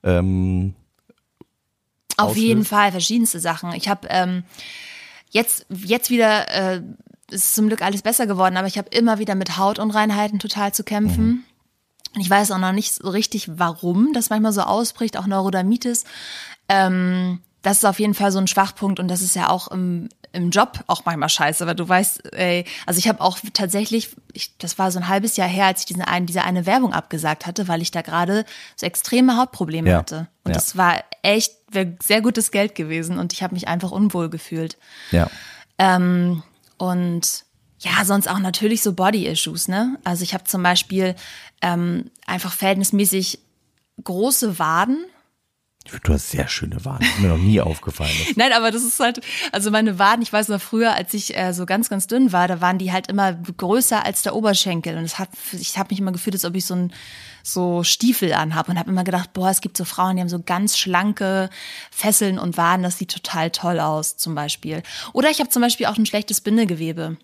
[0.04, 0.74] Ähm,
[2.16, 2.46] Auf auslöst?
[2.46, 3.72] jeden Fall verschiedenste Sachen.
[3.72, 4.44] Ich habe ähm,
[5.36, 6.82] jetzt jetzt wieder äh,
[7.30, 10.84] ist zum Glück alles besser geworden, aber ich habe immer wieder mit Hautunreinheiten total zu
[10.84, 11.26] kämpfen.
[11.26, 11.44] Mhm.
[12.14, 16.04] Und ich weiß auch noch nicht so richtig, warum das manchmal so ausbricht, auch Neurodermitis.
[16.68, 20.08] Ähm, das ist auf jeden Fall so ein Schwachpunkt und das ist ja auch im,
[20.32, 24.56] im Job auch manchmal scheiße, weil du weißt, ey, also ich habe auch tatsächlich, ich,
[24.58, 27.44] das war so ein halbes Jahr her, als ich diesen einen, diese eine Werbung abgesagt
[27.44, 28.44] hatte, weil ich da gerade
[28.76, 30.28] so extreme Hautprobleme Ja, hatte.
[30.44, 30.54] Und ja.
[30.54, 31.52] das war echt
[32.02, 34.76] sehr gutes Geld gewesen und ich habe mich einfach unwohl gefühlt.
[35.10, 35.28] ja.
[35.78, 36.42] Ähm,
[36.78, 37.44] und
[37.80, 39.98] ja, sonst auch natürlich so Body-Issues, ne?
[40.04, 41.14] Also ich habe zum Beispiel
[41.60, 43.38] ähm, einfach verhältnismäßig
[44.02, 45.04] große Waden.
[46.02, 47.00] Du hast sehr schöne Waden.
[47.06, 48.10] Das ist mir noch nie aufgefallen.
[48.26, 49.20] Das- Nein, aber das ist halt,
[49.52, 52.48] also meine Waden, ich weiß noch früher, als ich äh, so ganz, ganz dünn war,
[52.48, 54.96] da waren die halt immer größer als der Oberschenkel.
[54.96, 56.92] Und es hat, ich habe mich immer gefühlt, als ob ich so ein
[57.46, 60.42] so Stiefel anhab und habe immer gedacht, boah, es gibt so Frauen, die haben so
[60.42, 61.48] ganz schlanke
[61.92, 64.82] Fesseln und Waden, das sieht total toll aus, zum Beispiel.
[65.12, 67.16] Oder ich habe zum Beispiel auch ein schlechtes Bindegewebe.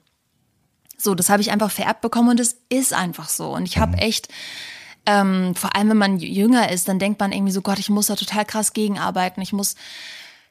[0.96, 3.52] So, das habe ich einfach vererbt bekommen und es ist einfach so.
[3.52, 4.28] Und ich habe echt,
[5.06, 8.06] ähm, vor allem wenn man jünger ist, dann denkt man irgendwie so, Gott, ich muss
[8.06, 9.42] da total krass gegenarbeiten.
[9.42, 9.74] Ich muss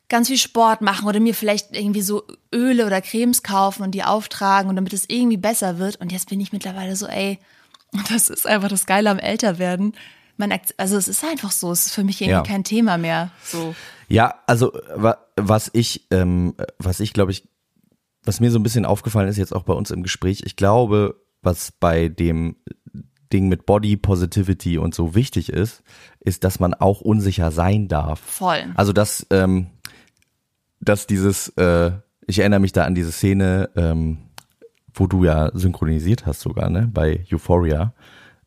[0.10, 4.03] ganz viel Sport machen oder mir vielleicht irgendwie so Öle oder Cremes kaufen und die
[4.03, 5.95] auftragen und damit es irgendwie besser wird.
[5.95, 7.39] Und jetzt bin ich mittlerweile so, ey,
[8.10, 9.93] das ist einfach das Geile am Älterwerden.
[10.38, 12.43] Man, also es ist einfach so, es ist für mich irgendwie Ja.
[12.43, 13.32] kein Thema mehr.
[13.43, 13.75] So.
[14.08, 17.47] Ja, also wa- was ich, ähm, was ich glaube ich,
[18.23, 21.15] was mir so ein bisschen aufgefallen ist jetzt auch bei uns im Gespräch, ich glaube,
[21.41, 22.56] was bei dem
[23.34, 25.84] Ding mit Body Positivity und so wichtig ist,
[26.19, 28.19] ist, dass man auch unsicher sein darf.
[28.19, 28.65] Voll.
[28.75, 29.67] Also dass, ähm,
[30.80, 31.91] dass dieses, äh,
[32.27, 34.17] ich erinnere mich da an diese Szene, ähm,
[34.93, 37.93] wo du ja synchronisiert hast sogar, ne, bei Euphoria,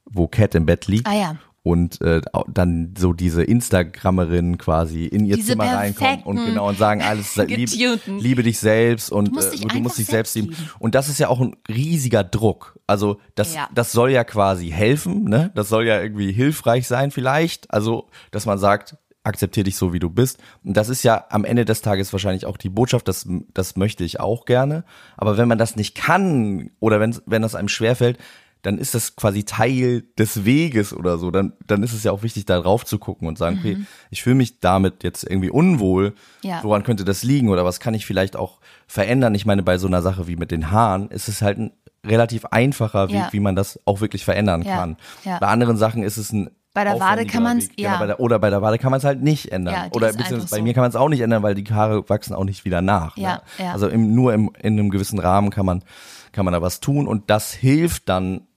[0.05, 1.07] wo Cat im Bett liegt.
[1.09, 1.37] Ah ja.
[1.63, 6.77] Und äh, dann so diese Instagrammerin quasi in ihr Diese Zimmer reinkommen und genau und
[6.77, 10.05] sagen alles liebe, liebe dich selbst und Du musst äh, dich du einfach musst dich
[10.07, 10.63] selbst selbst lieben.
[10.63, 10.71] lieben.
[10.79, 12.79] Und das ist ja auch ein riesiger Druck.
[12.87, 13.67] Also das Ja.
[13.75, 15.53] das soll ja quasi helfen, ne?
[15.55, 17.71] Das soll ja irgendwie hilfreich sein vielleicht.
[17.73, 20.39] Also dass man sagt, akzeptiere dich so, wie du bist.
[20.65, 24.05] Und das ist ja am Ende des Tages wahrscheinlich auch die Botschaft, das, das möchte
[24.05, 24.85] ich auch gerne.
[25.17, 28.19] Aber wenn man das nicht kann oder wenn, wenn das einem schwerfällt,
[28.63, 31.31] dann ist das quasi Teil des Weges oder so.
[31.31, 33.77] Dann, dann ist es ja auch wichtig, da drauf zu gucken und sagen, okay,
[34.11, 36.15] ich fühle mich damit jetzt irgendwie unwohl.
[36.43, 36.61] Ja.
[36.63, 39.35] Woran könnte das liegen oder was kann ich vielleicht auch verändern?
[39.35, 41.73] Ich meine, bei so einer Sache wie mit den Haaren ist es halt ein
[42.07, 43.29] relativ einfacher Weg, Ja.
[43.33, 44.77] wie man das auch wirklich verändern Ja.
[44.77, 44.97] kann.
[45.25, 45.39] Ja.
[45.41, 47.77] Bei anderen Sachen ist es ein Bei der Wade kann man's- Weg.
[47.77, 47.99] Genau, ja.
[47.99, 49.75] bei der, oder bei der Wade kann man es halt nicht ändern.
[49.75, 50.63] Ja, oder beziehungsweise bei so.
[50.63, 53.17] mir kann man es auch nicht ändern, weil die Haare wachsen auch nicht wieder nach.
[53.17, 53.43] Ja, ne?
[53.59, 53.73] ja.
[53.73, 55.85] Also im, nur im, in einem gewissen Rahmen kann man,
[56.33, 58.49] kann man da was tun und das hilft dann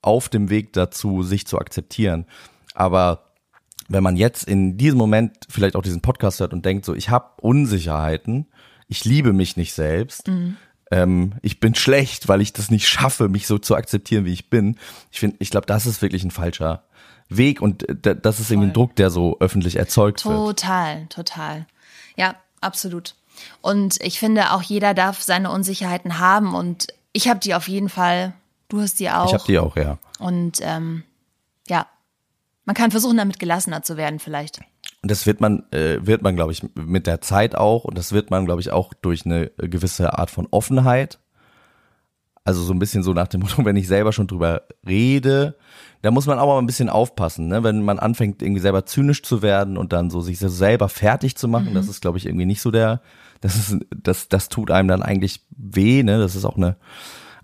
[0.00, 2.24] auf dem Weg dazu, sich zu akzeptieren.
[2.74, 3.32] Aber
[3.88, 7.10] wenn man jetzt in diesem Moment vielleicht auch diesen Podcast hört und denkt so, ich
[7.10, 8.46] habe Unsicherheiten,
[8.86, 10.30] ich liebe mich nicht selbst,
[10.92, 14.48] ähm, ich bin schlecht, weil ich das nicht schaffe, mich so zu akzeptieren, wie ich
[14.48, 14.76] bin.
[15.10, 16.84] Ich finde, ich glaube, das ist wirklich ein falscher
[17.30, 20.34] Weg und äh, da- das ist irgendwie ein Druck, der so öffentlich erzeugt wird.
[20.36, 21.66] Total, total.
[22.16, 23.14] Ja, absolut.
[23.62, 27.88] Und ich finde, auch jeder darf seine Unsicherheiten haben und ich habe die auf jeden
[27.88, 28.34] Fall.
[28.68, 29.26] Du hast die auch.
[29.26, 29.98] Ich habe die auch, ja.
[30.18, 31.02] Und ähm,
[31.68, 31.86] ja,
[32.66, 34.60] man kann versuchen, damit gelassener zu werden, vielleicht.
[35.02, 38.12] Und das wird man, äh, wird man, glaube ich, mit der Zeit auch und das
[38.12, 41.18] wird man, glaube ich, auch durch eine gewisse Art von Offenheit.
[42.50, 45.56] Also so ein bisschen so nach dem Motto, wenn ich selber schon drüber rede,
[46.02, 47.62] da muss man auch mal ein bisschen aufpassen, ne?
[47.62, 51.46] Wenn man anfängt, irgendwie selber zynisch zu werden und dann so sich selber fertig zu
[51.46, 53.02] machen, das ist, glaube ich, irgendwie nicht so der,
[53.40, 56.18] das ist, das, das tut einem dann eigentlich weh, ne?
[56.18, 56.76] Das ist auch eine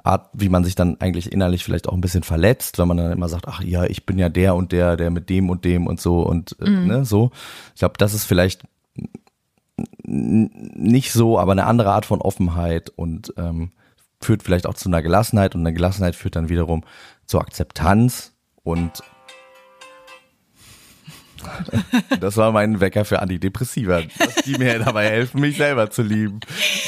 [0.02, 3.12] Art, wie man sich dann eigentlich innerlich vielleicht auch ein bisschen verletzt, wenn man dann
[3.12, 5.86] immer sagt, ach ja, ich bin ja der und der, der mit dem und dem
[5.86, 7.30] und so und äh, ne, so.
[7.74, 8.62] Ich glaube, das ist vielleicht
[10.04, 13.72] nicht so, aber eine andere Art von Offenheit und ähm,
[14.20, 16.84] führt vielleicht auch zu einer Gelassenheit und eine Gelassenheit führt dann wiederum
[17.26, 19.02] zur Akzeptanz und
[22.20, 26.40] das war mein Wecker für Antidepressiva, dass die mir dabei helfen, mich selber zu lieben.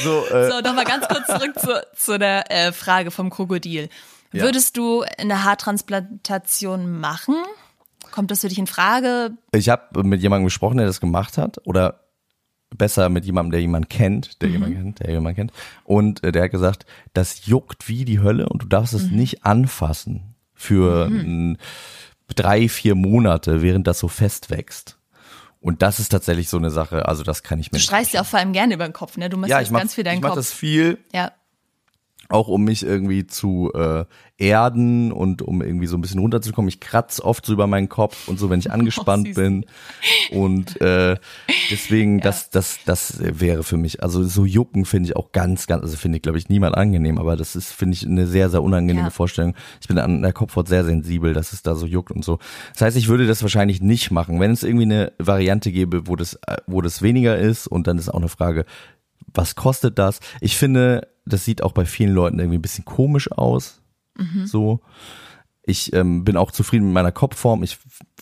[0.03, 3.89] So, äh, So, nochmal ganz kurz zurück zu, zu der äh, Frage vom Krokodil.
[4.33, 4.45] Ja.
[4.45, 7.37] Würdest du eine Haartransplantation machen?
[8.11, 9.33] Kommt das für dich in Frage?
[9.53, 12.08] ich habe mit jemandem gesprochen, der das gemacht hat, oder
[12.77, 15.53] besser mit jemandem, der jemanden kennt, der jemanden kennt, der jemanden kennt.
[15.85, 19.45] Und äh, der hat gesagt, das juckt wie die Hölle und du darfst es nicht
[19.45, 21.57] anfassen für n,
[22.35, 24.99] drei, vier Monate, während das so fest wächst.
[25.61, 28.21] Und das ist tatsächlich so eine Sache, also das kann ich mir Du streichst dir
[28.21, 29.29] auch vor allem gerne über den Kopf, ne?
[29.29, 30.37] Du machst ja, ich mach, ganz viel deinen ich mach Kopf.
[30.39, 31.33] das viel, ja.
[32.29, 34.05] Auch um mich irgendwie zu äh,
[34.37, 36.69] erden und um irgendwie so ein bisschen runterzukommen.
[36.69, 39.37] Ich kratz oft so über meinen Kopf und so, wenn ich angespannt süß.
[39.37, 39.65] bin.
[40.31, 41.17] Und äh,
[41.71, 45.83] deswegen, das, das, das wäre für mich, also so jucken finde ich auch ganz, ganz,
[45.83, 48.63] also finde ich, glaube ich, niemand angenehm, aber das ist, finde ich, eine sehr, sehr
[48.63, 49.11] unangenehme Ja.
[49.11, 49.55] Vorstellung.
[49.81, 52.39] Ich bin an der Kopfhaut sehr sensibel, dass es da so juckt und so.
[52.75, 54.39] Das heißt, ich würde das wahrscheinlich nicht machen.
[54.39, 57.99] Wenn es irgendwie eine Variante gäbe, wo das, äh, wo das weniger ist und dann
[57.99, 58.67] ist auch eine Frage,
[59.35, 60.21] was kostet das?
[60.41, 63.81] Ich finde, das sieht auch bei vielen Leuten irgendwie ein bisschen komisch aus.
[64.47, 64.81] So.
[65.63, 67.63] Ich ähm, bin auch zufrieden mit meiner Kopfform.
[67.63, 67.79] Ich,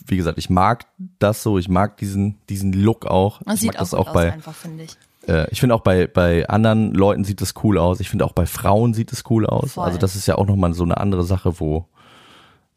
[0.06, 0.86] wie gesagt, ich mag
[1.20, 1.58] das so.
[1.58, 3.40] Ich mag diesen, diesen Look auch.
[3.44, 4.96] Das ich sieht mag auch das auch bei, einfach, finde ich.
[5.28, 8.00] äh, ich finde auch bei, bei anderen Leuten sieht das cool aus.
[8.00, 9.74] Ich finde auch bei Frauen sieht es cool aus.
[9.74, 9.84] Voll.
[9.84, 11.86] Also das ist ja auch nochmal so eine andere Sache, wo,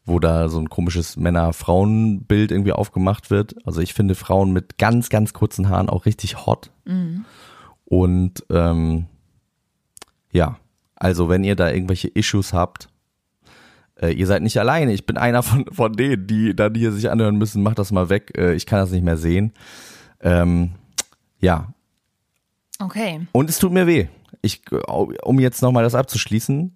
[0.04, 3.56] wo da so ein komisches Männer-Frauen-Bild irgendwie aufgemacht wird.
[3.66, 6.70] Also ich finde Frauen mit ganz, ganz kurzen Haaren auch richtig hot.
[7.90, 9.06] Und ähm,
[10.30, 10.56] ja,
[10.94, 12.88] also wenn ihr da irgendwelche Issues habt,
[14.00, 14.92] äh, ihr seid nicht alleine.
[14.92, 18.08] Ich bin einer von, von denen, die dann hier sich anhören müssen, macht das mal
[18.08, 18.30] weg.
[18.38, 19.52] Äh, ich kann das nicht mehr sehen.
[20.20, 20.70] Ähm,
[21.40, 21.74] ja,
[22.78, 23.26] Okay.
[23.32, 24.06] und es tut mir weh.
[24.40, 24.62] Ich,
[25.24, 26.74] um jetzt nochmal das abzuschließen,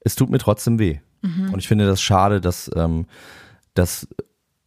[0.00, 0.98] es tut mir trotzdem weh.
[1.52, 3.06] Und ich finde das schade, dass, ähm,
[3.74, 4.08] dass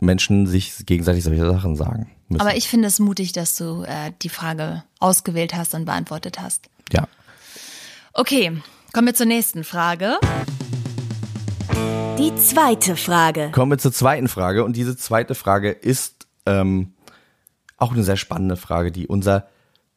[0.03, 2.41] Menschen sich gegenseitig solche Sachen sagen müssen.
[2.41, 6.69] Aber ich finde es mutig, dass du äh, die Frage ausgewählt hast und beantwortet hast.
[6.91, 7.07] ja.
[8.13, 8.51] Okay,
[8.93, 10.17] kommen wir zur nächsten Frage.
[12.19, 13.49] Die zweite Frage.
[13.51, 14.63] Kommen wir zur zweiten Frage.
[14.63, 16.93] Und diese zweite Frage ist ähm,
[17.77, 19.47] auch eine sehr spannende Frage, die unser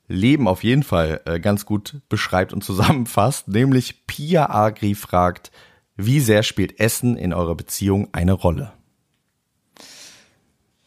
[0.08, 3.48] Leben auf jeden Fall äh, ganz gut beschreibt und zusammenfasst.
[3.48, 5.50] Nämlich Pia Agri fragt,
[5.96, 8.72] wie sehr spielt Essen in eurer Beziehung eine Rolle?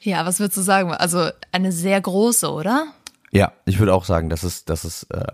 [0.01, 0.91] Ja, was würdest du sagen?
[0.93, 2.87] Also eine sehr große, oder?
[3.31, 5.31] Ja, ich würde auch sagen, das ist, das ist, äh,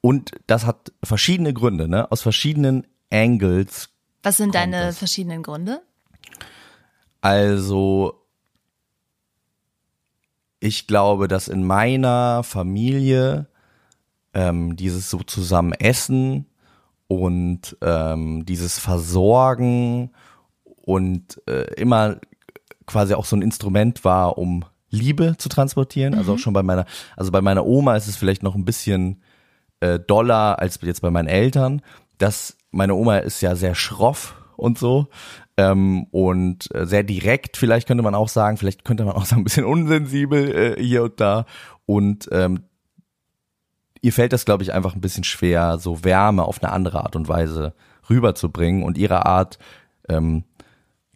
[0.00, 2.10] und das hat verschiedene Gründe, ne?
[2.10, 3.90] Aus verschiedenen Angles.
[4.22, 4.98] Was sind deine das.
[4.98, 5.80] verschiedenen Gründe?
[7.20, 8.24] Also,
[10.60, 13.46] ich glaube, dass in meiner Familie
[14.34, 16.46] ähm, dieses so zusammen essen
[17.06, 20.10] und ähm, dieses Versorgen
[20.82, 22.20] und äh, immer
[22.88, 26.14] quasi auch so ein Instrument war, um Liebe zu transportieren.
[26.14, 29.22] Also auch schon bei meiner, also bei meiner Oma ist es vielleicht noch ein bisschen
[29.80, 31.82] äh, doller als jetzt bei meinen Eltern.
[32.16, 35.08] Das, meine Oma ist ja sehr schroff und so.
[35.56, 39.42] Ähm, und äh, sehr direkt, vielleicht könnte man auch sagen, vielleicht könnte man auch sagen,
[39.42, 41.46] ein bisschen unsensibel äh, hier und da.
[41.86, 42.64] Und ähm,
[44.00, 47.16] ihr fällt das, glaube ich, einfach ein bisschen schwer, so Wärme auf eine andere Art
[47.16, 47.74] und Weise
[48.08, 48.82] rüberzubringen.
[48.82, 49.58] Und ihre Art,
[50.08, 50.44] ähm,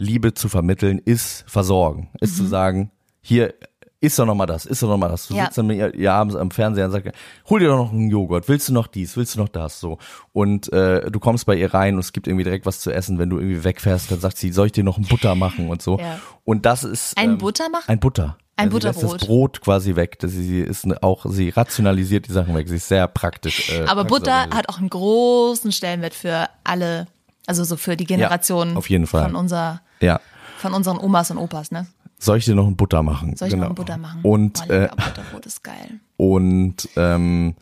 [0.02, 2.10] Liebe zu vermitteln, ist versorgen.
[2.20, 3.54] Ist zu sagen, hier,
[4.00, 5.28] isst doch noch mal das, isst doch noch mal das.
[5.28, 5.44] Du Ja.
[5.44, 7.10] sitzt dann mit ihr, abends am Fernseher und sagst,
[7.48, 9.98] hol dir doch noch einen Joghurt, willst du noch dies, willst du noch das, so.
[10.32, 13.18] Und äh, du kommst bei ihr rein und es gibt irgendwie direkt was zu essen.
[13.20, 15.82] Wenn du irgendwie wegfährst, dann sagt sie, soll ich dir noch ein Butter machen und
[15.82, 15.98] so.
[16.00, 16.18] Ja.
[16.44, 17.84] Und das ist Ein ähm, Butter machen?
[17.86, 18.36] Ein Butter.
[18.56, 19.20] Ein sie lässt Butterbrot.
[19.22, 20.18] das Brot quasi weg.
[20.18, 22.68] Das, sie ist auch, sie rationalisiert die Sachen weg.
[22.68, 23.70] Sie ist sehr praktisch.
[23.72, 27.06] Äh, Aber Butter hat auch einen großen Stellenwert für alle,
[27.46, 29.22] also so für die Generation auf jeden Fall.
[29.24, 30.20] von unser, Ja.
[30.58, 31.86] von unseren Omas und Opas, ne?
[32.18, 33.36] Soll ich dir noch ein Butter machen?
[33.36, 33.64] Soll ich genau.
[33.64, 34.20] noch ein Butter machen?
[34.22, 36.00] Und oh, äh, Butterbrot ist geil.
[36.16, 37.56] Und ähm,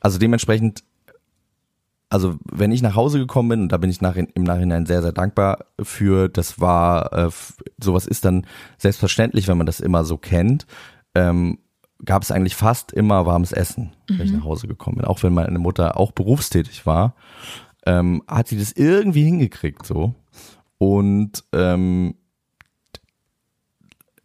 [0.00, 0.84] also dementsprechend,
[2.08, 5.02] also wenn ich nach Hause gekommen bin, und da bin ich nach, im Nachhinein sehr,
[5.02, 7.30] sehr dankbar für, das war, äh,
[7.82, 8.46] sowas ist dann
[8.78, 10.66] selbstverständlich, wenn man das immer so kennt,
[11.16, 11.58] ähm,
[12.04, 15.06] gab es eigentlich fast immer warmes Essen, wenn ich nach Hause gekommen bin.
[15.06, 17.16] Auch wenn meine Mutter auch berufstätig war,
[17.86, 20.14] ähm, hat sie das irgendwie hingekriegt so.
[20.78, 22.14] Und ähm,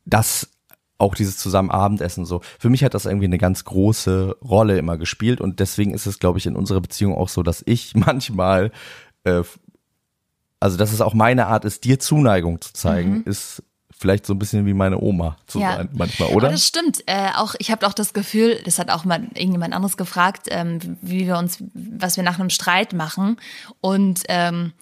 [0.06, 0.50] das
[0.98, 2.42] auch dieses zusammen Abendessen so.
[2.60, 6.20] Für mich hat das irgendwie eine ganz große Rolle immer gespielt und deswegen ist es,
[6.20, 8.72] glaube ich, in unserer Beziehung auch so, dass ich manchmal,
[9.24, 9.42] äh,
[10.60, 13.64] also dass es auch meine Art ist, dir Zuneigung zu zeigen, ist
[13.98, 15.64] vielleicht so ein bisschen wie meine Oma zu Mhm.
[15.64, 15.76] Ja.
[15.76, 16.48] sein manchmal, oder?
[16.48, 17.04] Aber das stimmt.
[17.08, 20.98] Äh, auch ich habe auch das Gefühl, das hat auch mal irgendjemand anderes gefragt, ähm,
[21.02, 23.38] wie wir uns, was wir nach einem Streit machen.
[23.80, 24.74] Und ähm,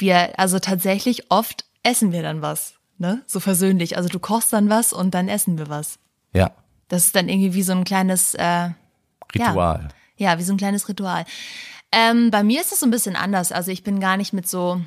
[0.00, 3.22] wir, also tatsächlich oft essen wir dann was, ne?
[3.26, 3.96] So versöhnlich.
[3.96, 5.98] Also du kochst dann was und dann essen wir was.
[6.32, 6.50] ja,
[6.88, 8.70] Das ist dann irgendwie wie so ein kleines äh,
[9.34, 9.88] Ritual.
[10.16, 11.24] Ja, wie so ein kleines Ritual.
[11.92, 13.52] Ähm, bei mir ist es so ein bisschen anders.
[13.52, 14.80] Also ich bin gar nicht mit so,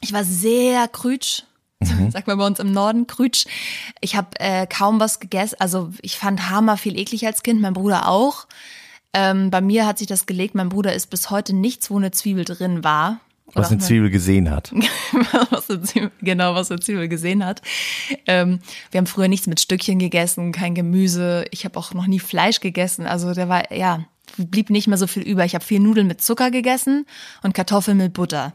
[0.00, 1.44] ich war sehr krütsch,
[2.10, 3.46] sagt man bei uns im Norden, krütsch.
[4.00, 5.56] Ich habe äh, kaum was gegessen.
[5.60, 8.46] Also ich fand Hammer viel eklig als Kind, mein Bruder auch.
[9.12, 12.12] Ähm, bei mir hat sich das gelegt, mein Bruder isst bis heute nichts, wo eine
[12.12, 13.20] Zwiebel drin war.
[13.54, 14.72] Was eine Zwiebel gesehen hat.
[15.50, 17.62] was Zwiebel, genau, was eine Zwiebel gesehen hat.
[18.26, 18.60] Ähm,
[18.90, 21.44] wir haben früher nichts mit Stückchen gegessen, kein Gemüse.
[21.50, 23.06] Ich habe auch noch nie Fleisch gegessen.
[23.06, 24.04] Also der war, ja,
[24.36, 25.44] blieb nicht mehr so viel über.
[25.44, 27.06] Ich habe viel Nudeln mit Zucker gegessen
[27.42, 28.54] und Kartoffeln mit Butter.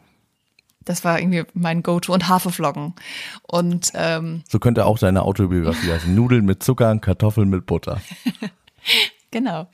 [0.85, 2.93] Das war irgendwie mein Go-To und Haferflocken.
[3.41, 6.13] Und ähm, So könnte auch deine Autobiografie heißen.
[6.13, 8.01] Nudeln mit Zucker und Kartoffeln mit Butter.
[9.35, 9.67] Genau.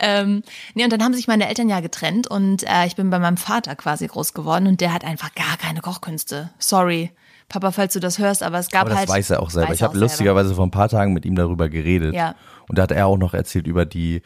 [0.00, 0.42] Ähm,
[0.74, 3.38] nee, und dann haben sich meine Eltern ja getrennt und äh, ich bin bei meinem
[3.38, 6.50] Vater quasi groß geworden und der hat einfach gar keine Kochkünste.
[6.58, 7.10] Sorry,
[7.48, 9.08] Papa, falls du das hörst, aber es gab Aber das halt.
[9.08, 9.72] weiß er auch selber.
[9.72, 10.04] Ich habe auch selber.
[10.04, 12.14] lustigerweise vor ein paar Tagen mit ihm darüber geredet.
[12.14, 12.34] Ja.
[12.68, 14.20] Und da hat er auch noch erzählt über die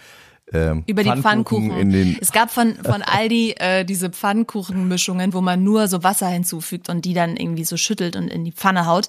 [0.53, 1.71] ähm, Über die Pfannkuchen.
[1.71, 6.27] in den es gab von, von Aldi äh, diese Pfannkuchenmischungen, wo man nur so Wasser
[6.27, 9.09] hinzufügt und die dann irgendwie so schüttelt und in die Pfanne haut.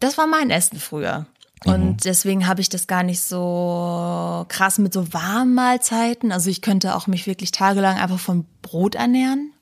[0.00, 1.26] Das war mein Essen früher.
[1.64, 6.30] Und deswegen habe ich das gar nicht so krass mit so Warmmahlzeiten.
[6.30, 9.52] Also ich könnte auch mich wirklich tagelang einfach von Brot ernähren.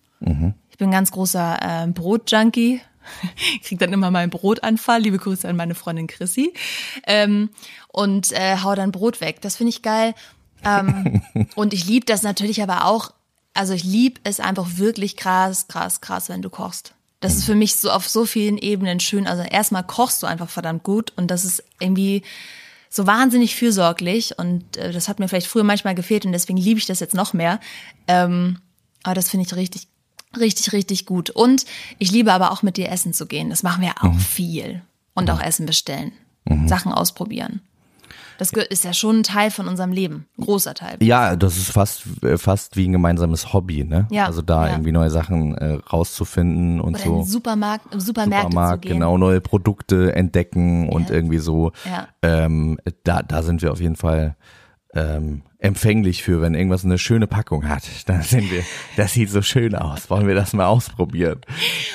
[0.71, 2.81] Ich bin ein ganz großer äh, Brotjunkie.
[3.65, 5.01] Krieg dann immer meinen Brotanfall.
[5.01, 6.55] Liebe Grüße an meine Freundin Chrissy.
[7.07, 7.51] Ähm,
[7.89, 9.41] und äh, hau dann Brot weg.
[9.41, 10.15] Das finde ich geil.
[10.65, 11.23] Ähm,
[11.55, 13.13] und ich liebe das natürlich aber auch.
[13.55, 16.95] Also ich liebe es einfach wirklich krass, krass, krass, wenn du kochst.
[17.23, 19.27] Das ist für mich so auf so vielen Ebenen schön.
[19.27, 22.23] Also erstmal kochst du einfach verdammt gut und das ist irgendwie
[22.91, 26.79] so wahnsinnig fürsorglich und äh, das hat mir vielleicht früher manchmal gefehlt und deswegen liebe
[26.79, 27.61] ich das jetzt noch mehr.
[28.09, 28.59] Ähm,
[29.05, 29.89] aber das finde ich richtig,
[30.39, 31.31] richtig, richtig gut.
[31.31, 31.65] Und
[31.99, 33.51] ich liebe aber auch mit dir essen zu gehen.
[33.51, 34.83] Das machen wir auch viel.
[35.15, 36.13] Und auch Essen bestellen.
[36.67, 37.61] Sachen ausprobieren.
[38.39, 40.27] Das ist ja schon ein Teil von unserem Leben.
[40.39, 40.97] Ein großer Teil.
[41.01, 44.07] Ja, das ist fast äh, fast wie ein gemeinsames Hobby, ne?
[44.11, 44.73] Ja, Also da ja.
[44.73, 47.19] irgendwie neue Sachen äh, rauszufinden und Oder so.
[47.21, 48.95] in Supermarkt, Supermärkte Supermarkt, zu gehen.
[48.99, 51.15] genau, neue Produkte entdecken und Ja.
[51.17, 51.73] irgendwie so.
[51.85, 52.09] Ja.
[52.23, 54.37] Ähm, da, da sind wir auf jeden Fall
[54.95, 57.83] ähm, empfänglich für, wenn irgendwas eine schöne Packung hat.
[58.07, 58.63] Dann sind wir,
[58.97, 60.11] das sieht so schön aus.
[60.11, 61.41] Wollen wir das mal ausprobieren?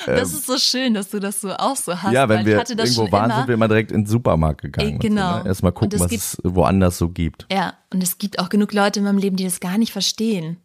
[0.06, 2.12] Das ist so schön, dass du das so auch so hast.
[2.12, 3.36] ja, wenn wir irgendwo waren, immer.
[3.38, 4.96] sind wir immer direkt ins Supermarkt gegangen.
[4.96, 5.38] Äh, genau.
[5.38, 5.48] So, ne?
[5.48, 7.46] Erstmal Und gucken, es was gibt- es woanders so gibt.
[7.52, 10.56] Ja, und es gibt auch genug Leute in meinem Leben, die das gar nicht verstehen.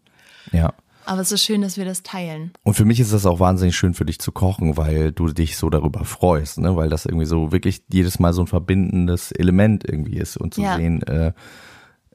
[0.52, 0.74] Ja.
[1.06, 2.52] Aber es ist schön, dass wir das teilen.
[2.64, 5.58] Und für mich ist das auch wahnsinnig schön für dich zu kochen, weil du dich
[5.58, 6.78] so darüber freust, ne?
[6.78, 10.62] Weil das irgendwie so wirklich jedes Mal so ein verbindendes Element irgendwie ist und zu
[10.62, 10.78] Ja.
[10.78, 11.34] sehen, äh,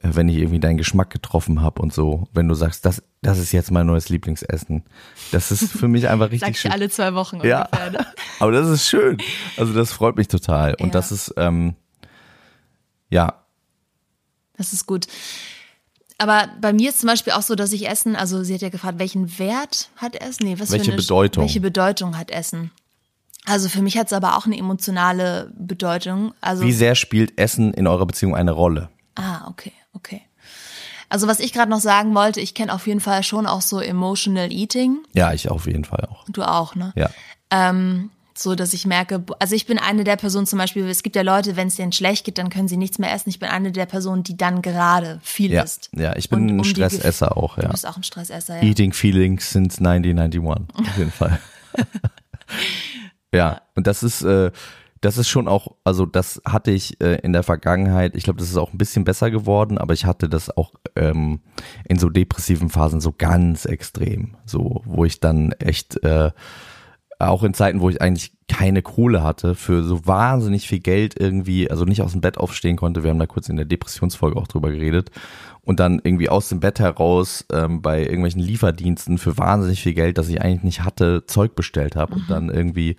[0.01, 3.51] wenn ich irgendwie deinen Geschmack getroffen habe und so, wenn du sagst, das, das ist
[3.51, 4.83] jetzt mein neues Lieblingsessen.
[5.31, 6.71] Das ist für mich einfach Sag richtig ich schön.
[6.71, 7.91] alle zwei Wochen Ja, ungefähr.
[7.91, 8.05] Ne?
[8.39, 9.17] aber das ist schön.
[9.57, 10.75] Also das freut mich total.
[10.75, 10.91] Und Ja.
[10.93, 11.75] das ist, ähm,
[13.09, 13.43] Ja,
[14.57, 15.07] Das ist gut.
[16.17, 18.69] Aber bei mir ist zum Beispiel auch so, dass ich Essen, also sie hat ja
[18.69, 20.45] gefragt, welchen Wert hat Essen?
[20.45, 21.43] Nee, was Welche für eine, Bedeutung?
[21.43, 22.71] Welche Bedeutung hat Essen?
[23.45, 26.33] Also für mich hat es aber auch eine emotionale Bedeutung.
[26.41, 28.89] Also wie sehr spielt Essen in eurer Beziehung eine Rolle?
[29.15, 30.21] Ah, okay, okay.
[31.09, 33.79] Also was ich gerade noch sagen wollte, ich kenne auf jeden Fall schon auch so
[33.79, 34.99] emotional eating.
[35.13, 36.25] Ja, ich auf jeden Fall auch.
[36.29, 36.93] Du auch, ne?
[36.95, 37.09] Ja.
[37.49, 41.15] Ähm, so, dass ich merke, also ich bin eine der Personen zum Beispiel, es gibt
[41.15, 43.29] ja Leute, wenn es denen schlecht geht, dann können sie nichts mehr essen.
[43.29, 45.89] Ich bin eine der Personen, die dann gerade viel Ja, isst.
[45.93, 47.69] ja ich bin Und ein um Stressesser auch, Du ja.
[47.69, 48.63] bist auch ein Stressesser, ja.
[48.63, 51.39] Eating Feelings since 1991, auf jeden Fall.
[53.33, 54.51] ja, und das ist, äh,
[55.01, 58.49] das ist schon auch, also das hatte ich äh, in der Vergangenheit, ich glaube, das
[58.49, 61.41] ist auch ein bisschen besser geworden, aber ich hatte das auch ähm,
[61.87, 66.31] in so depressiven Phasen so ganz extrem, so, wo ich dann echt, äh,
[67.19, 71.69] auch in Zeiten, wo ich eigentlich keine Kohle hatte, für so wahnsinnig viel Geld irgendwie,
[71.69, 73.03] also nicht aus dem Bett aufstehen konnte.
[73.03, 75.11] Wir haben da kurz in der Depressionsfolge auch drüber geredet.
[75.61, 80.17] Und dann irgendwie aus dem Bett heraus ähm, bei irgendwelchen Lieferdiensten für wahnsinnig viel Geld,
[80.17, 82.95] das ich eigentlich nicht hatte, Zeug bestellt habe und dann irgendwie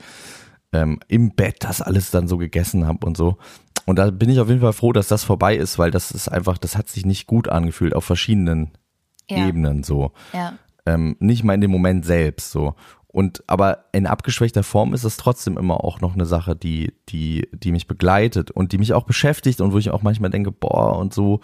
[0.72, 3.36] ähm, im Bett das alles dann so gegessen habe und so.
[3.86, 6.28] Und da bin ich auf jeden Fall froh, dass das vorbei ist, weil das ist
[6.28, 8.70] einfach, das hat sich nicht gut angefühlt auf verschiedenen
[9.28, 9.46] Ja.
[9.48, 10.54] Ebenen so Ja.
[10.86, 12.74] ähm, nicht mal in dem Moment selbst so.
[13.12, 17.48] Und aber in abgeschwächter Form ist es trotzdem immer auch noch eine Sache, die, die,
[17.52, 20.96] die mich begleitet und die mich auch beschäftigt und wo ich auch manchmal denke, boah,
[20.96, 21.40] und so,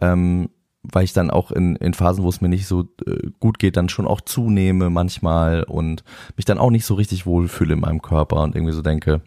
[0.00, 0.50] ähm,
[0.92, 3.76] weil ich dann auch in, in Phasen, wo es mir nicht so äh, gut geht,
[3.76, 6.04] dann schon auch zunehme manchmal und
[6.36, 9.22] mich dann auch nicht so richtig wohlfühle in meinem Körper und irgendwie so denke,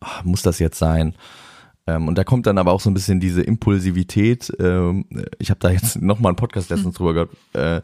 [0.00, 1.14] ah, muss das jetzt sein?
[1.86, 4.52] Ähm, und da kommt dann aber auch so ein bisschen diese Impulsivität.
[4.58, 5.06] Ähm,
[5.38, 7.30] ich habe da jetzt nochmal einen Podcast letztens drüber gehört.
[7.52, 7.82] Äh,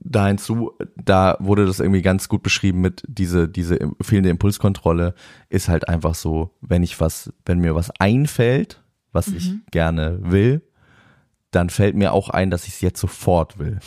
[0.00, 5.14] da hinzu, da wurde das irgendwie ganz gut beschrieben mit diese, diese fehlende Impulskontrolle
[5.50, 8.82] ist halt einfach so, wenn ich was, wenn mir was einfällt,
[9.12, 10.62] was ich gerne will,
[11.50, 13.78] dann fällt mir auch ein, dass ich es jetzt sofort will.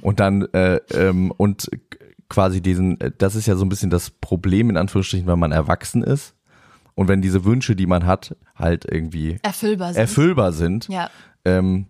[0.00, 1.68] Und dann, äh, ähm, und
[2.28, 5.52] quasi diesen, äh, das ist ja so ein bisschen das Problem in Anführungsstrichen, wenn man
[5.52, 6.34] erwachsen ist.
[6.94, 10.00] Und wenn diese Wünsche, die man hat, halt irgendwie Erfüllbar sind.
[10.00, 11.10] erfüllbar sind, ja.
[11.44, 11.86] ähm,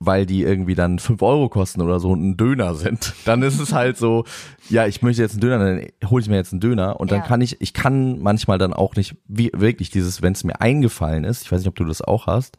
[0.00, 3.60] weil die irgendwie dann fünf Euro kosten oder so und ein Döner sind, dann ist
[3.60, 4.24] es halt so,
[4.68, 7.20] ja, ich möchte jetzt einen Döner, dann hole ich mir jetzt einen Döner und dann
[7.20, 7.26] Ja.
[7.26, 11.22] kann ich, ich kann manchmal dann auch nicht, wie, wirklich dieses, wenn es mir eingefallen
[11.22, 12.58] ist, ich weiß nicht, ob du das auch hast,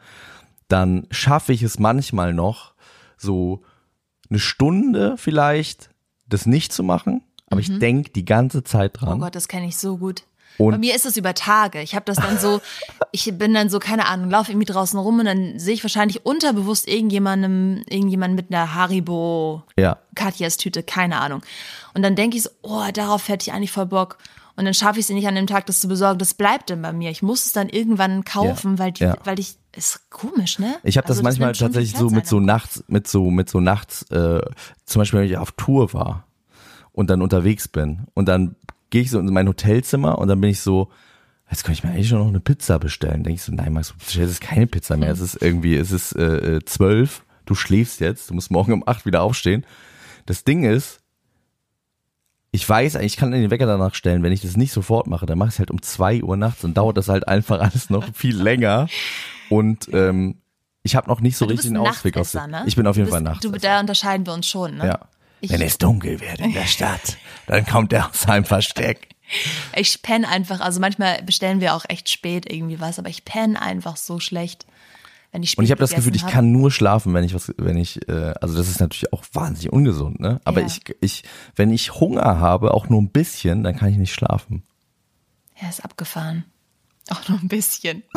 [0.67, 2.73] dann schaffe ich es manchmal noch,
[3.17, 3.63] so
[4.29, 5.89] eine Stunde vielleicht,
[6.27, 9.19] das nicht zu machen, aber ich denk die ganze Zeit Oh dran.
[9.19, 10.23] Gott, das kenne ich so gut.
[10.57, 11.81] Und- Bei mir ist es über Tage.
[11.81, 12.61] Ich habe das dann so,
[13.11, 16.25] ich bin dann so, keine Ahnung, laufe irgendwie draußen rum und dann sehe ich wahrscheinlich
[16.25, 21.41] unterbewusst irgendjemandem, irgendjemand mit einer Haribo ja, Katjas Tüte, keine Ahnung.
[21.93, 24.17] Und dann denke ich so, oh, darauf hätte ich eigentlich voll Bock.
[24.55, 26.17] Und dann schaffe ich es nicht an dem Tag, das zu besorgen.
[26.19, 27.11] Das bleibt dann bei mir.
[27.11, 29.17] Ich muss es dann irgendwann kaufen, Ja, weil die, ja.
[29.25, 30.77] weil ich, ist komisch, ne?
[30.83, 33.29] Ich habe das Also manchmal nimmt schon viel tatsächlich so mit so nachts, mit so
[33.29, 34.41] mit so nachts, äh,
[34.85, 36.27] zum Beispiel wenn ich auf Tour war
[36.91, 38.55] und dann unterwegs bin und dann
[38.89, 40.89] gehe ich so in mein Hotelzimmer und dann bin ich so,
[41.49, 43.23] jetzt kann ich mir eigentlich schon noch eine Pizza bestellen.
[43.23, 45.11] Denke ich so, nein, Max, du bestellst jetzt keine Pizza mehr.
[45.11, 48.83] Es ist irgendwie, es ist äh, äh, zwölf, du schläfst jetzt, du musst morgen um
[48.85, 49.65] acht wieder aufstehen.
[50.25, 51.01] Das Ding ist,
[52.51, 55.37] ich weiß, ich kann den Wecker danach stellen, wenn ich das nicht sofort mache, dann
[55.37, 58.05] mache ich es halt um zwei Uhr nachts und dauert das halt einfach alles noch
[58.13, 58.87] viel länger.
[59.49, 60.41] Und ähm,
[60.83, 62.33] ich habe noch nicht so bist richtig ein einen Ausweg aus.
[62.33, 62.63] Ne?
[62.67, 63.41] Ich bin auf jeden du Fall bist, nachts.
[63.41, 64.85] Du, da unterscheiden wir uns schon, ne?
[64.87, 64.99] ja.
[65.41, 69.09] Ich, Wenn es dunkel wird in der Stadt, dann kommt er aus seinem Versteck.
[69.75, 73.61] ich penne einfach, also manchmal bestellen wir auch echt spät irgendwie was, aber ich penne
[73.61, 74.65] einfach so schlecht,
[75.31, 76.31] wenn ich spät Und ich habe das Gefühl, ich hab.
[76.31, 79.73] kann nur schlafen, wenn ich was, wenn ich, äh, also das ist natürlich auch wahnsinnig
[79.73, 80.39] ungesund, ne?
[80.45, 80.67] Aber Ja.
[80.67, 81.23] ich, ich,
[81.55, 84.63] wenn ich Hunger habe, auch nur ein bisschen, dann kann ich nicht schlafen.
[85.61, 86.45] Ja, ist abgefahren.
[87.09, 88.03] Auch nur ein bisschen.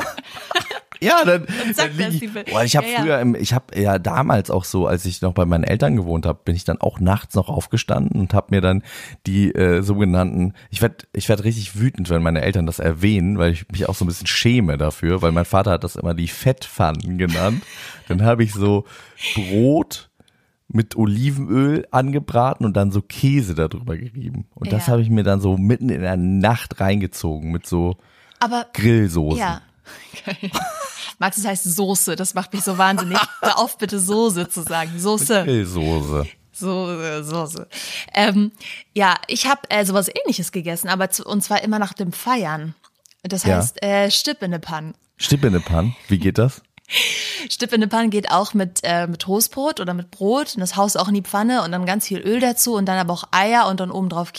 [1.01, 3.99] Ja, dann, dann das lieg ich, boah, ich habe Ja, früher, im, ich habe ja
[3.99, 6.99] damals auch so, als ich noch bei meinen Eltern gewohnt habe, bin ich dann auch
[7.01, 8.83] nachts noch aufgestanden und habe mir dann
[9.27, 13.53] die äh, sogenannten, ich werd ich werd richtig wütend, wenn meine Eltern das erwähnen, weil
[13.53, 16.29] ich mich auch so ein bisschen schäme dafür, weil mein Vater hat das immer die
[16.29, 17.67] Fettpfannen genannt.
[18.09, 18.85] Dann habe ich so
[19.35, 20.11] Brot
[20.71, 24.47] mit Olivenöl angebraten und dann so Käse darüber gerieben.
[24.55, 24.93] Und das Ja.
[24.93, 27.97] habe ich mir dann so mitten in der Nacht reingezogen mit so
[28.39, 29.39] Aber Grillsoßen.
[29.39, 29.63] Ja.
[30.25, 30.51] Geil.
[31.19, 32.17] Max, das heißt Soße.
[32.17, 33.19] Das macht mich so wahnsinnig.
[33.41, 34.93] Hör auf, bitte Soße zu sagen.
[34.99, 35.45] Soße.
[35.45, 36.27] Grillsoße.
[36.53, 37.69] Soße, Soße.
[38.15, 38.53] Ähm,
[38.93, 42.75] ja, ich habe äh, sowas ähnliches gegessen, aber zu, und zwar immer nach dem Feiern.
[43.23, 43.57] Das Ja.
[43.57, 44.95] heißt, äh, Stipp in der Pan.
[45.17, 45.95] Stipp in eine Pan.
[46.09, 46.63] Wie geht das?
[47.51, 50.75] Stipp in der Pan geht auch mit, äh, mit Toastbrot oder mit Brot und das
[50.77, 53.25] haust auch in die Pfanne und dann ganz viel Öl dazu und dann aber auch
[53.31, 54.33] Eier und dann oben drauf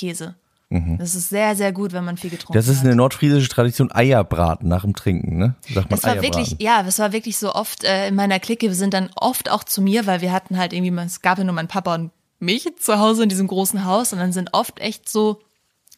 [0.70, 0.98] Käse.
[0.98, 2.86] Das ist sehr, sehr gut, wenn man viel getrunken Das ist hat.
[2.86, 5.56] eine nordfriesische Tradition, Eierbraten nach dem Trinken, ne?
[5.74, 6.38] Sagt man Es war Eierbraten.
[6.38, 8.68] wirklich, ja, es war wirklich so oft äh, in meiner Clique.
[8.68, 11.44] Wir sind dann oft auch zu mir, weil wir hatten halt irgendwie, es gab ja
[11.44, 14.80] nur meinen Papa und mich zu Hause in diesem großen Haus und dann sind oft
[14.80, 15.42] echt so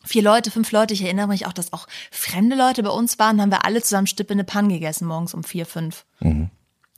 [0.03, 0.93] vier Leute, fünf Leute.
[0.93, 3.39] Ich erinnere mich auch, dass auch fremde Leute bei uns waren.
[3.41, 6.05] Haben wir alle zusammen Stippe in eine Panne gegessen morgens um vier, fünf.
[6.21, 6.49] Mhm.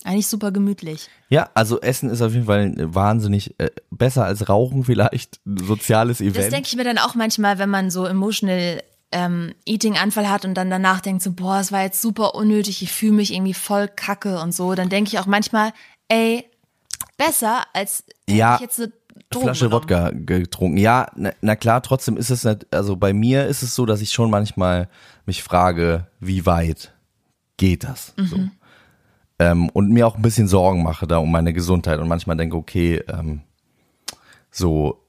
[0.04, 1.10] Eigentlich super gemütlich.
[1.30, 6.18] Ja, also Essen ist auf jeden Fall wahnsinnig äh, besser als Rauchen vielleicht, ein soziales
[6.18, 6.52] Das Event.
[6.54, 10.70] denke ich mir dann auch manchmal, wenn man so emotional ähm, Eating-Anfall hat und dann
[10.70, 14.40] danach denkt so, boah, es war jetzt super unnötig, ich fühle mich irgendwie voll kacke
[14.40, 15.72] und so, dann denke ich auch manchmal,
[16.10, 16.46] ey,
[17.18, 18.92] besser als Ja, ich jetzt eine
[19.30, 19.84] Drogen Flasche genommen.
[19.84, 20.78] Wodka getrunken.
[20.78, 24.02] Ja, na, na klar, trotzdem ist es nicht, also bei mir ist es so, dass
[24.02, 24.90] ich schon manchmal
[25.26, 26.92] mich frage, wie weit
[27.58, 28.14] geht das?
[28.18, 28.38] So.
[29.52, 32.56] Ähm, und mir auch ein bisschen Sorgen mache da um meine Gesundheit und manchmal denke,
[32.56, 33.42] okay, ähm,
[34.52, 35.00] so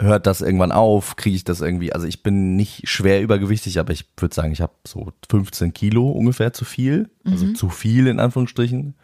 [0.00, 3.92] hört das irgendwann auf, kriege ich das irgendwie, also ich bin nicht schwer übergewichtig, aber
[3.92, 8.20] ich würde sagen, ich habe so 15 Kilo ungefähr zu viel, also zu viel in
[8.20, 8.94] Anführungsstrichen.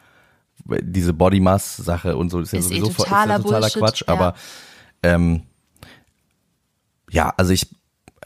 [0.83, 3.51] Diese Body Mass Sache und so ist ja Ist eh sowieso voll- totaler ist ja
[3.51, 4.09] totaler Quatsch, ja.
[4.09, 4.35] aber
[5.03, 5.43] ähm,
[7.11, 7.67] ja, also ich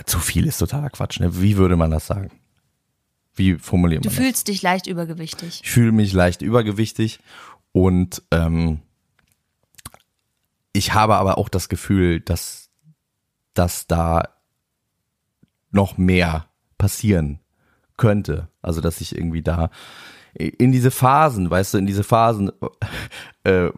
[0.04, 1.18] zu viel ist totaler Quatsch.
[1.20, 1.40] Ne?
[1.40, 2.30] Wie würde man das sagen?
[3.36, 4.24] Wie formuliert Du man das?
[4.24, 5.60] fühlst dich leicht übergewichtig.
[5.62, 7.20] Ich fühle mich leicht übergewichtig
[7.72, 8.80] und ähm,
[10.72, 12.70] ich habe aber auch das Gefühl, dass,
[13.54, 14.22] dass da
[15.70, 16.46] noch mehr
[16.78, 17.40] passieren
[17.96, 18.48] könnte.
[18.62, 19.70] Also dass ich irgendwie da
[20.34, 22.52] in diese Phasen, weißt du, in diese Phasen,
[23.44, 23.70] äh,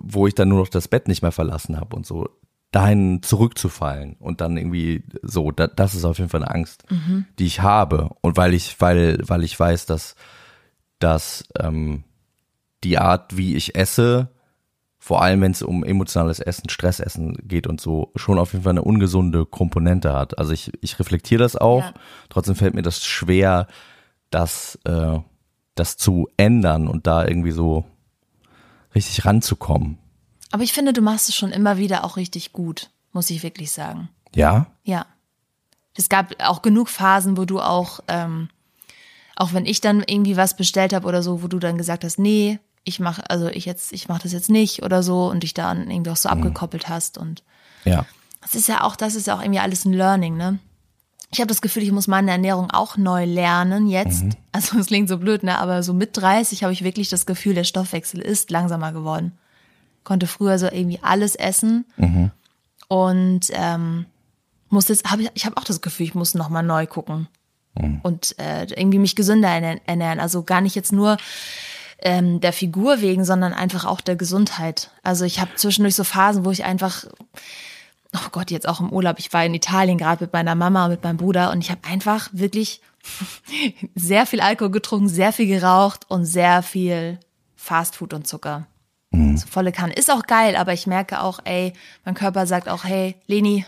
[0.00, 2.30] wo ich dann nur noch das Bett nicht mehr verlassen habe und so,
[2.70, 6.84] dahin zurückzufallen und dann irgendwie so, da, das ist auf jeden Fall eine Angst,
[7.38, 8.10] die ich habe.
[8.20, 10.16] Und weil ich, weil, weil ich weiß, dass,
[10.98, 12.04] dass ähm,
[12.84, 14.28] die Art, wie ich esse,
[14.98, 18.72] vor allem wenn es um emotionales Essen, Stressessen geht und so, schon auf jeden Fall
[18.72, 20.38] eine ungesunde Komponente hat.
[20.38, 21.94] Also ich, ich reflektiere das auch, Ja.
[22.28, 23.66] trotzdem fällt mir das schwer,
[24.30, 25.18] das, äh,
[25.74, 27.86] das zu ändern und da irgendwie so
[28.94, 29.98] richtig ranzukommen.
[30.50, 33.70] Aber ich finde, du machst es schon immer wieder auch richtig gut, muss ich wirklich
[33.70, 34.08] sagen.
[34.34, 34.66] Ja?
[34.84, 35.06] Ja.
[35.94, 38.48] Es gab auch genug Phasen, wo du auch, ähm,
[39.36, 42.18] auch wenn ich dann irgendwie was bestellt habe oder so, wo du dann gesagt hast,
[42.18, 45.54] nee, ich mach, also ich jetzt, ich mach das jetzt nicht oder so und dich
[45.54, 47.42] dann irgendwie auch so abgekoppelt hast und
[47.84, 48.06] Ja.
[48.40, 50.58] das ist ja auch, das ist ja auch irgendwie alles ein Learning, ne?
[51.30, 54.24] Ich habe das Gefühl, ich muss meine Ernährung auch neu lernen jetzt.
[54.50, 55.58] Also es klingt so blöd, ne?
[55.58, 59.38] Aber so mit 30 habe ich wirklich das Gefühl, der Stoffwechsel ist langsamer geworden.
[60.08, 61.84] Konnte früher so irgendwie alles essen
[62.88, 64.06] und ähm,
[64.70, 67.28] muss jetzt, hab ich, ich habe auch das Gefühl, ich muss noch mal neu gucken
[68.02, 70.18] und äh, irgendwie mich gesünder ernä- ernähren.
[70.18, 71.16] Also gar nicht jetzt nur
[72.00, 74.90] ähm, der Figur wegen, sondern einfach auch der Gesundheit.
[75.02, 77.04] Also ich habe zwischendurch so Phasen, wo ich einfach
[78.14, 79.18] oh Gott, jetzt auch im Urlaub.
[79.18, 81.82] Ich war in Italien gerade mit meiner Mama und mit meinem Bruder und ich habe
[81.86, 82.80] einfach wirklich
[83.94, 87.18] sehr viel Alkohol getrunken, sehr viel geraucht und sehr viel
[87.56, 88.66] Fastfood und Zucker.
[89.10, 89.94] So volle Kanne.
[89.94, 91.72] Ist auch geil, aber ich merke auch, ey,
[92.04, 93.64] mein Körper sagt auch, hey, Leni,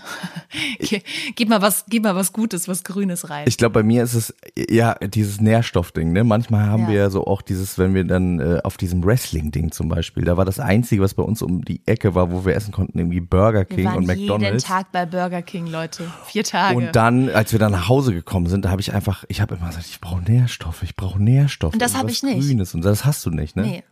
[1.34, 3.46] gib mal was, gib mal was Gutes, was Grünes rein.
[3.48, 6.12] Ich glaube, bei mir ist es ja dieses Nährstoffding.
[6.12, 6.24] Ne?
[6.24, 6.88] Manchmal haben Ja.
[6.88, 10.36] wir ja so auch dieses, wenn wir dann äh, auf diesem Wrestling-Ding zum Beispiel, da
[10.36, 13.20] war das Einzige, was bei uns um die Ecke war, wo wir essen konnten, irgendwie
[13.20, 14.64] Burger Wir King waren und jeden McDonald's.
[14.64, 16.04] Tag bei Burger King, Leute.
[16.26, 16.76] Vier Tage.
[16.76, 19.54] Und dann, als wir dann nach Hause gekommen sind, da habe ich einfach, ich habe
[19.54, 21.72] immer gesagt, ich brauche Nährstoffe, ich brauche Nährstoffe.
[21.72, 22.46] Und das hab was ich nicht.
[22.46, 23.62] Grünes und das hast du nicht, ne?
[23.62, 23.82] nee.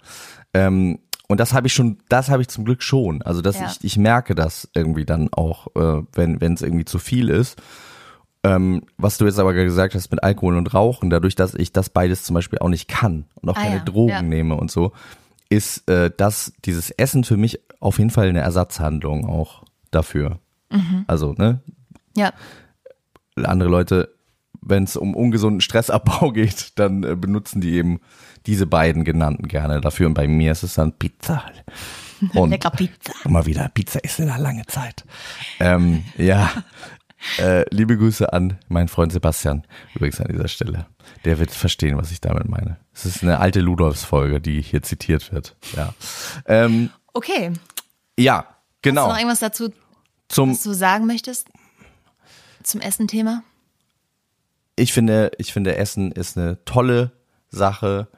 [0.54, 0.98] Ähm,
[1.28, 3.22] und das habe ich schon, das habe ich zum Glück schon.
[3.22, 3.66] Also dass Ja.
[3.70, 7.60] ich, ich merke das irgendwie dann auch, äh, wenn wenn es irgendwie zu viel ist.
[8.44, 11.90] Ähm, was du jetzt aber gesagt hast mit Alkohol und Rauchen, dadurch, dass ich das
[11.90, 14.22] beides zum Beispiel auch nicht kann und auch Ah keine ja, Drogen ja.
[14.22, 14.92] nehme und so,
[15.50, 20.38] ist äh, das dieses Essen für mich auf jeden Fall eine Ersatzhandlung auch dafür.
[20.70, 21.04] Mhm.
[21.08, 21.60] Also ne,
[22.16, 22.32] Ja.
[23.42, 24.14] andere Leute,
[24.60, 28.00] wenn es um ungesunden Stressabbau geht, dann äh, benutzen die eben
[28.46, 30.06] diese beiden genannten gerne dafür.
[30.06, 31.44] Und bei mir ist es dann Pizza.
[32.34, 33.12] Und Lecker Pizza.
[33.24, 35.04] Immer wieder Pizza ist in einer lange Zeit.
[35.60, 36.50] Ähm, ja,
[37.38, 40.86] äh, liebe Grüße an meinen Freund Sebastian, übrigens an dieser Stelle.
[41.24, 42.78] Der wird verstehen, was ich damit meine.
[42.92, 45.56] Es ist eine alte Ludolfs-Folge, die hier zitiert wird.
[45.76, 45.94] Ja,
[46.46, 47.52] ähm, Okay.
[48.18, 49.08] ja Hast du genau.
[49.08, 49.72] noch irgendwas dazu,
[50.28, 51.48] Zum, was du sagen möchtest?
[52.62, 53.42] Zum Essen-Thema?
[54.78, 57.12] Ich finde, ich finde, Essen ist eine tolle
[57.50, 58.08] Sache,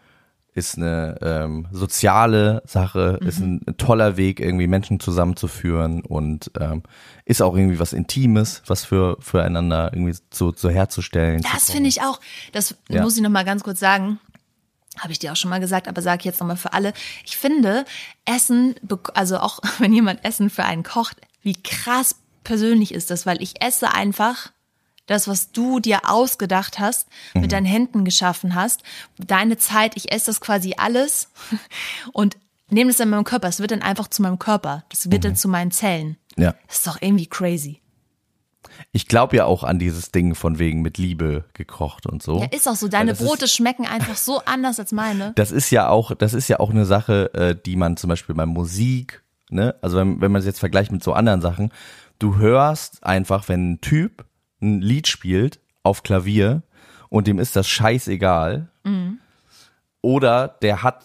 [0.53, 6.83] ist eine ähm, soziale Sache, ist ein, ein toller Weg, irgendwie Menschen zusammenzuführen und ähm,
[7.25, 11.43] ist auch irgendwie was Intimes, was für füreinander irgendwie so, so herzustellen.
[11.53, 12.21] Das finde ich auch.
[12.53, 13.03] Das Ja.
[13.03, 14.19] muss ich noch mal ganz kurz sagen.
[14.99, 16.93] Habe ich dir auch schon mal gesagt, aber sage ich jetzt noch mal für alle.
[17.25, 17.85] Ich finde,
[18.25, 18.75] Essen,
[19.15, 23.63] also auch wenn jemand Essen für einen kocht, wie krass persönlich ist das, weil ich
[23.63, 24.51] esse einfach
[25.11, 27.41] das, was du dir ausgedacht hast, Mhm.
[27.43, 28.83] mit deinen Händen geschaffen hast,
[29.19, 31.29] deine Zeit, ich esse das quasi alles
[32.13, 32.37] und
[32.71, 33.49] nehme das in meinem Körper.
[33.49, 34.85] Es wird dann einfach zu meinem Körper.
[34.91, 35.29] Das wird Mhm.
[35.29, 36.17] dann zu meinen Zellen.
[36.37, 36.55] Ja.
[36.69, 37.81] Das ist doch irgendwie crazy.
[38.93, 42.41] Ich glaube ja auch an dieses Ding von wegen mit Liebe gekocht und so.
[42.41, 42.89] Ja, ist auch so.
[42.89, 45.33] Deine Brote schmecken einfach so anders als meine.
[45.35, 48.35] das ist ja auch, das ist ja auch eine Sache, äh, die man zum Beispiel
[48.35, 51.73] bei Musik, ne, also wenn, wenn man es jetzt vergleicht mit so anderen Sachen,
[52.21, 54.25] du hörst einfach, wenn ein Typ
[54.61, 56.63] ein Lied spielt auf Klavier
[57.09, 58.69] und dem ist das scheißegal,
[60.03, 61.05] oder der hat,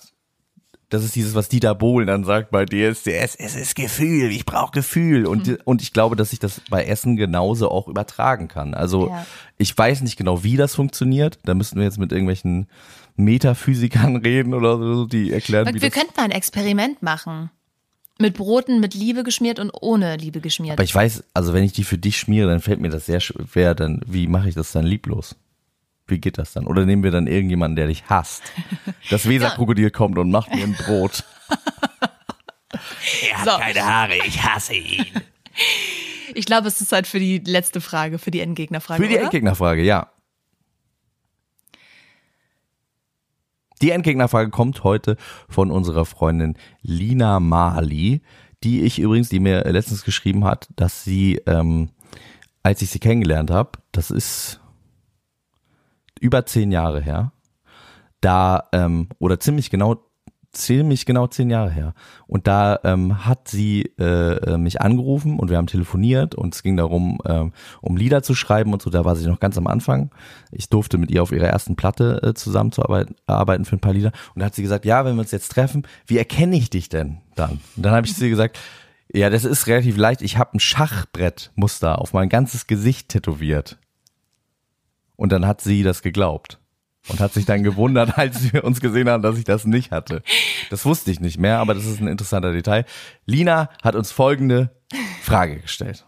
[0.90, 4.72] das ist dieses, was Dieter Bohlen dann sagt bei DSDS, es ist Gefühl, ich brauche
[4.72, 5.26] Gefühl.
[5.26, 8.74] Und, und ich glaube, dass ich das bei Essen genauso auch übertragen kann.
[8.74, 9.26] Also Ja.
[9.58, 11.40] ich weiß nicht genau, wie das funktioniert.
[11.44, 12.68] Da müssten wir jetzt mit irgendwelchen
[13.18, 16.00] Metaphysikern reden oder so, die erklären, wie Wir das.
[16.00, 17.50] könnten mal ein Experiment machen.
[18.18, 20.74] Mit Broten mit Liebe geschmiert und ohne Liebe geschmiert.
[20.74, 23.20] Aber ich weiß, also wenn ich die für dich schmiere, dann fällt mir das sehr
[23.20, 23.76] schwer.
[23.76, 25.36] Dann wie mache ich das dann lieblos?
[26.08, 26.68] Wie geht das dann?
[26.68, 28.44] Oder nehmen wir dann irgendjemanden, der dich hasst?
[29.10, 31.24] Das Weserkrokodil kommt und macht mir ein Brot.
[33.44, 35.06] so, Haare, ich hasse ihn.
[36.34, 39.04] ich glaube, es ist Zeit für die letzte Frage, für die Endgegnerfrage.
[39.04, 39.24] Für die oder?
[39.26, 40.10] Endgegnerfrage, ja.
[43.82, 45.18] Die Endgegnerfrage kommt heute
[45.50, 48.22] von unserer Freundin Lina Mali,
[48.64, 51.90] die ich übrigens, die mir letztens geschrieben hat, dass sie, ähm,
[52.64, 54.60] als ich sie kennengelernt habe, das ist
[56.20, 57.32] über zehn Jahre her,
[58.22, 60.05] da, ähm, oder ziemlich genau,
[60.56, 61.94] ziemlich genau zehn Jahre her.
[62.28, 66.64] Und da ähm, hat sie äh, äh, mich angerufen und wir haben telefoniert und es
[66.64, 68.90] ging darum, ähm, um Lieder zu schreiben und so.
[68.90, 70.12] Da war sie noch ganz am Anfang.
[70.52, 74.12] Ich durfte mit ihr auf ihrer ersten Platte äh, zusammenzuarbeiten arbeiten für ein paar Lieder.
[74.34, 76.90] Und da hat sie gesagt, ja, wenn wir uns jetzt treffen, wie erkenne ich dich
[76.90, 77.60] denn dann?
[77.76, 78.60] Und dann habe ich ihr gesagt,
[79.14, 80.22] ja, das ist relativ leicht.
[80.22, 83.78] Ich habe ein Schachbrettmuster auf mein ganzes Gesicht tätowiert.
[85.16, 86.60] Und dann hat sie das geglaubt
[87.08, 90.22] und hat sich dann gewundert, als wir uns gesehen haben, dass ich das nicht hatte.
[90.70, 92.86] Das wusste ich nicht mehr, aber das ist ein interessanter Detail.
[93.26, 94.72] Lina hat uns folgende
[95.22, 96.06] Frage gestellt.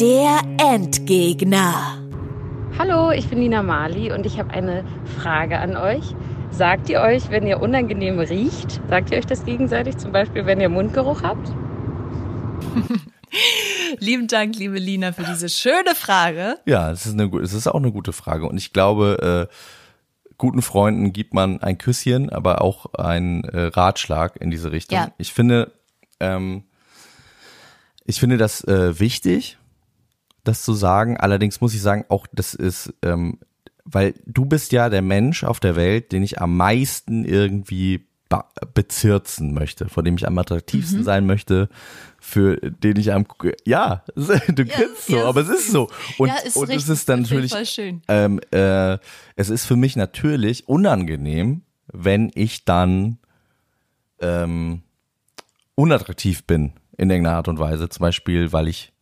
[0.00, 1.98] Der Endgegner.
[2.78, 4.84] Hallo, ich bin Nina Mali und ich habe eine
[5.18, 6.14] Frage an euch.
[6.50, 10.60] Sagt ihr euch, wenn ihr unangenehm riecht, sagt ihr euch das gegenseitig, zum Beispiel, wenn
[10.60, 11.52] ihr Mundgeruch habt?
[13.98, 16.56] Lieben Dank, liebe Lina, für diese schöne Frage.
[16.66, 18.46] Ja, es ist, eine, gu- es ist auch eine gute Frage.
[18.46, 19.54] Und ich glaube, äh,
[20.38, 24.96] guten Freunden gibt man ein Küsschen, aber auch einen äh, Ratschlag in diese Richtung.
[24.98, 25.12] Ja.
[25.18, 25.72] Ich finde,
[26.20, 26.64] ähm,
[28.04, 29.58] ich finde das äh, wichtig,
[30.44, 31.16] das zu sagen.
[31.18, 33.38] Allerdings muss ich sagen, auch das ist, ähm,
[33.84, 38.06] weil du bist ja der Mensch auf der Welt, den ich am meisten irgendwie
[38.74, 40.38] bezirzen möchte, vor dem ich am Mhm.
[40.38, 41.68] attraktivsten sein möchte,
[42.20, 43.26] für den ich am
[43.64, 46.88] ja, du grinst so, ja, aber es ist so und Ja, ist und richtig, es
[46.88, 48.98] ist dann natürlich ähm, äh,
[49.36, 51.62] es ist für mich natürlich unangenehm,
[51.92, 53.18] wenn ich dann
[54.20, 54.82] ähm,
[55.74, 58.92] unattraktiv bin in irgendeiner Art und Weise, zum Beispiel, weil ich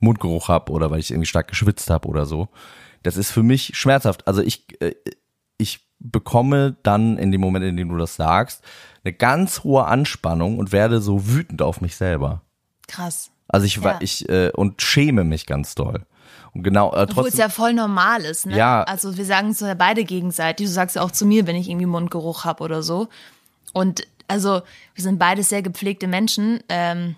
[0.00, 2.48] Mundgeruch habe oder weil ich irgendwie stark geschwitzt habe oder so.
[3.02, 4.26] Das ist für mich schmerzhaft.
[4.26, 4.94] Also ich, äh,
[5.56, 8.64] ich bekomme dann in dem Moment, in dem du das sagst,
[9.04, 12.42] eine ganz hohe Anspannung und werde so wütend auf mich selber.
[12.88, 13.30] Krass.
[13.46, 13.98] Also ich war Ja.
[14.00, 16.04] ich äh, und schäme mich ganz doll.
[16.54, 18.56] Und genau äh, Obwohl es trotzdem ja voll normal ist, ne?
[18.56, 18.82] Ja.
[18.82, 20.66] Also wir sagen es ja beide gegenseitig.
[20.66, 23.08] Du sagst ja auch zu mir, wenn ich irgendwie Mundgeruch hab oder so.
[23.72, 24.62] Und also
[24.94, 27.16] wir sind beide sehr gepflegte Menschen, ähm,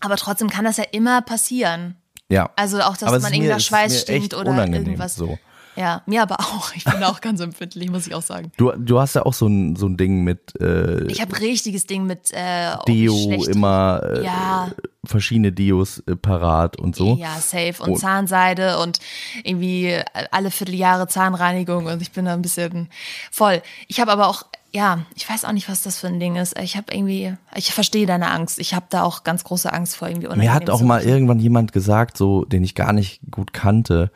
[0.00, 1.96] aber trotzdem kann das ja immer passieren.
[2.30, 2.50] ja.
[2.56, 5.16] Also auch, dass Aber man irgendwie mir- nach Schweiß stinkt oder unangenehm, irgendwas.
[5.16, 5.38] so.
[5.78, 6.74] Ja, mir aber auch.
[6.74, 8.50] Ich bin auch ganz empfindlich, muss ich auch sagen.
[8.56, 11.86] Du, du hast ja auch so ein, so ein Ding mit äh, Ich habe richtiges
[11.86, 14.70] Ding mit äh, oh, Deo schlecht- immer äh, Ja.
[15.04, 17.14] verschiedene Deos äh, parat und so.
[17.16, 17.74] Ja, safe.
[17.82, 18.98] Und Und- Zahnseide und
[19.44, 20.00] irgendwie
[20.32, 22.88] alle Vierteljahre Zahnreinigung und ich bin da ein bisschen
[23.30, 23.62] voll.
[23.86, 26.58] Ich habe aber auch, ja, ich weiß auch nicht, was das für ein Ding ist.
[26.58, 28.58] Ich habe irgendwie, ich verstehe deine Angst.
[28.58, 31.72] Ich habe da auch ganz große Angst vor irgendwie Mir hat auch mal irgendwann jemand
[31.72, 34.10] gesagt, so den ich gar nicht gut kannte.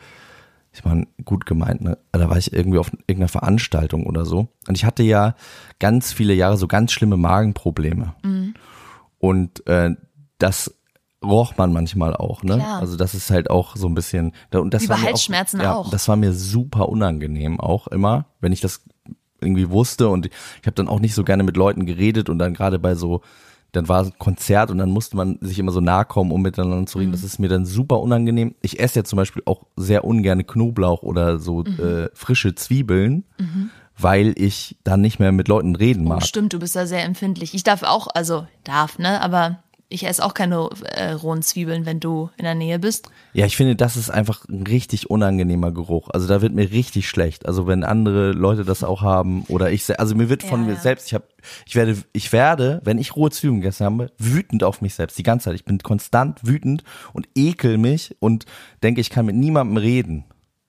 [0.73, 1.99] Ich meine, gut gemeint, ne?
[2.13, 4.49] Da war ich irgendwie auf irgendeiner Veranstaltung oder so.
[4.69, 5.35] Und ich hatte ja
[5.79, 8.15] ganz viele Jahre so ganz schlimme Magenprobleme.
[8.23, 8.55] Mhm.
[9.19, 9.91] Und äh,
[10.39, 10.75] das
[11.23, 12.57] roch man manchmal auch, ne?
[12.57, 12.81] Klar.
[12.81, 14.33] Also das ist halt auch so ein bisschen.
[14.53, 15.91] Und das Wie war bei mir Halsschmerzen ja, auch.
[15.91, 18.83] Das war mir super unangenehm auch immer, wenn ich das
[19.41, 22.55] irgendwie wusste und ich habe dann auch nicht so gerne mit Leuten geredet und dann
[22.55, 23.23] gerade bei so
[23.73, 26.87] dann war ein Konzert und dann musste man sich immer so nahe kommen, um miteinander
[26.87, 27.09] zu reden.
[27.11, 27.13] Mhm.
[27.15, 28.55] Das ist mir dann super unangenehm.
[28.61, 31.79] Ich esse ja zum Beispiel auch sehr ungern Knoblauch oder so Mhm.
[31.81, 33.25] äh, frische Zwiebeln,
[33.99, 36.23] weil ich dann nicht mehr mit Leuten reden Oh, mag.
[36.25, 37.55] stimmt, du bist da sehr empfindlich.
[37.55, 39.21] Ich darf auch, also darf, ne?
[39.21, 39.63] Aber
[39.93, 43.11] ich esse auch keine äh, rohen Zwiebeln, wenn du in der Nähe bist.
[43.35, 46.09] Ja, ich finde, das ist einfach ein richtig unangenehmer Geruch.
[46.11, 47.47] Also da wird mir richtig schlecht.
[47.47, 50.77] Also wenn andere Leute das auch haben oder ich, also mir wird von Ja, mir
[50.77, 51.25] selbst, ich habe,
[51.67, 55.23] ich werde, ich werde, wenn ich rohe Zwiebeln gegessen habe, wütend auf mich selbst die
[55.23, 55.55] ganze Zeit.
[55.55, 56.83] Ich bin konstant wütend
[57.13, 58.47] und ekel mich und
[58.83, 60.25] denke, ich kann mit niemandem reden.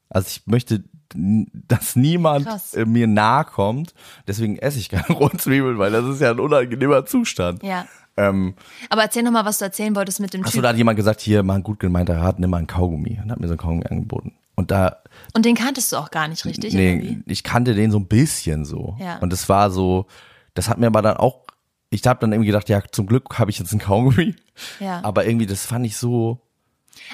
[0.09, 0.84] Also ich möchte,
[1.16, 2.74] dass niemand Krass.
[2.74, 3.93] äh, mir nahe kommt.
[4.28, 7.64] Deswegen esse ich keine rohen Zwiebeln, weil das ist ja ein unangenehmer Zustand.
[7.64, 7.86] Ja.
[8.16, 8.53] Ähm,
[8.89, 11.20] Aber erzähl noch mal, was du erzählen wolltest mit dem Achso, da hat jemand gesagt,
[11.22, 13.20] hier, mal ein gut gemeinter Rat, nimm mal einen Kaugummi.
[13.24, 14.34] Und hat mir so einen Kaugummi angeboten.
[14.55, 14.97] Und da,
[15.34, 17.32] Und den kanntest du auch gar nicht richtig, nee, wie?
[17.32, 18.95] ich kannte den so ein bisschen so.
[18.99, 19.18] Ja.
[19.18, 20.05] Und es war so,
[20.53, 21.41] das hat mir aber dann auch,
[21.89, 24.36] ich habe dann irgendwie gedacht, ja, zum Glück habe ich jetzt einen Kaugummi.
[24.80, 24.99] Ja.
[25.03, 26.39] Aber irgendwie, das fand ich so,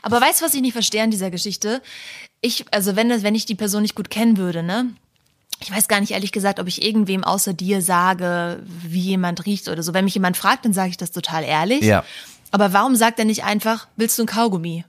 [0.01, 1.81] Aber weißt du, was ich nicht verstehe an dieser Geschichte?
[2.41, 4.93] Ich, also wenn, das, wenn ich die Person nicht gut kennen würde, ne?
[5.61, 9.67] Ich weiß gar nicht ehrlich gesagt, ob ich irgendwem außer dir sage, wie jemand riecht
[9.67, 9.93] oder so.
[9.93, 11.81] Wenn mich jemand fragt, dann sage ich das total ehrlich.
[11.81, 12.05] Ja.
[12.51, 14.85] Aber warum sagt er nicht einfach, willst du ein Kaugummi?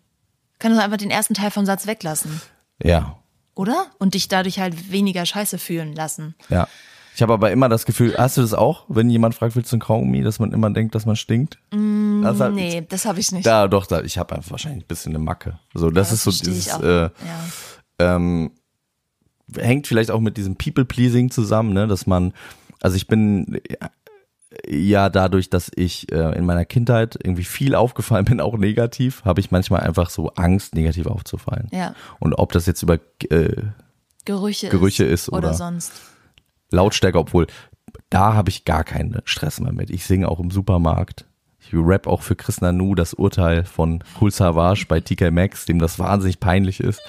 [0.61, 2.41] Kann doch einfach den ersten Teil vom Satz weglassen,
[2.83, 3.19] ja,
[3.55, 3.87] oder?
[3.99, 6.35] Und dich dadurch halt weniger scheiße fühlen lassen.
[6.49, 6.69] ja.
[7.21, 9.77] Ich habe aber immer das Gefühl, hast du das auch, wenn jemand fragt, willst du
[9.77, 11.59] einen Kaugummi, dass man immer denkt, dass man stinkt?
[11.71, 13.45] Mm, das hat, Nee, das habe ich nicht.
[13.45, 15.59] Da, doch, da, ich habe einfach wahrscheinlich ein bisschen eine Macke.
[15.75, 17.11] So, das, Ja, ist so dieses, äh, ja.
[17.99, 18.53] ähm,
[19.55, 22.33] hängt vielleicht auch mit diesem People-Pleasing zusammen, ne, dass man,
[22.81, 23.61] also ich bin
[24.67, 29.41] ja dadurch, dass ich äh, in meiner Kindheit irgendwie viel aufgefallen bin, auch negativ, habe
[29.41, 31.69] ich manchmal einfach so Angst, negativ aufzufallen.
[31.71, 31.95] Ja.
[32.19, 32.95] Und ob das jetzt über
[33.29, 33.57] äh,
[34.25, 35.93] Gerüche, Gerüche ist oder, oder- sonst.
[36.71, 37.47] Lautstärke, obwohl
[38.09, 39.91] da habe ich gar keinen Stress mehr mit.
[39.91, 41.27] Ich singe auch im Supermarkt.
[41.61, 45.79] Ich rap auch für Chris Nanu das Urteil von Cool Savage bei TK Maxx, dem
[45.79, 47.01] das wahnsinnig peinlich ist.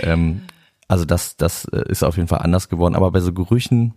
[0.00, 0.42] Ähm,
[0.86, 2.94] also das, das äh, ist auf jeden Fall anders geworden.
[2.94, 3.94] Aber bei so Gerüchen,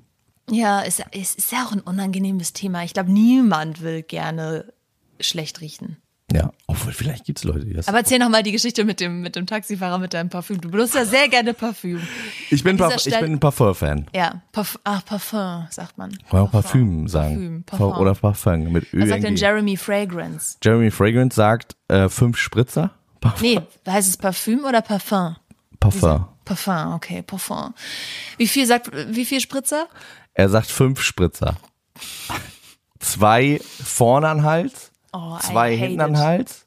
[0.49, 2.83] Ja, es, es ist ja auch ein unangenehmes Thema.
[2.83, 4.73] Ich glaube, niemand will gerne
[5.19, 5.97] schlecht riechen.
[6.33, 7.87] Ja, obwohl vielleicht gibt's Leute, die das.
[7.87, 10.59] Aber erzähl noch mal die Geschichte mit dem, mit dem Taxifahrer mit deinem Parfüm.
[10.61, 12.01] Du benutzt ja sehr gerne Parfüm.
[12.49, 14.07] ich bin, Parf ich bin ein Parfum-Fan.
[14.15, 16.11] Ja, Parf ach, Parfum, sagt man.
[16.11, 17.35] Kann man auch Parfüm sagen.
[17.35, 18.01] Parfüm, Parfum.
[18.01, 19.01] Oder Parfum mit Ö.
[19.01, 20.57] Was sagt denn Jeremy Fragrance?
[20.63, 22.91] Jeremy Fragrance sagt äh, fünf Spritzer.
[23.19, 23.47] Parfum.
[23.47, 25.35] Nee, heißt es Parfüm oder Parfum?
[25.79, 26.25] Parfum.
[26.45, 27.73] Parfum, okay, Parfum.
[28.37, 29.87] Wie viel sagt, wie viel Spritzer?
[30.33, 31.57] Er sagt fünf Spritzer.
[32.99, 36.65] Zwei vorne an Hals, Oh, zwei hinten den Hals.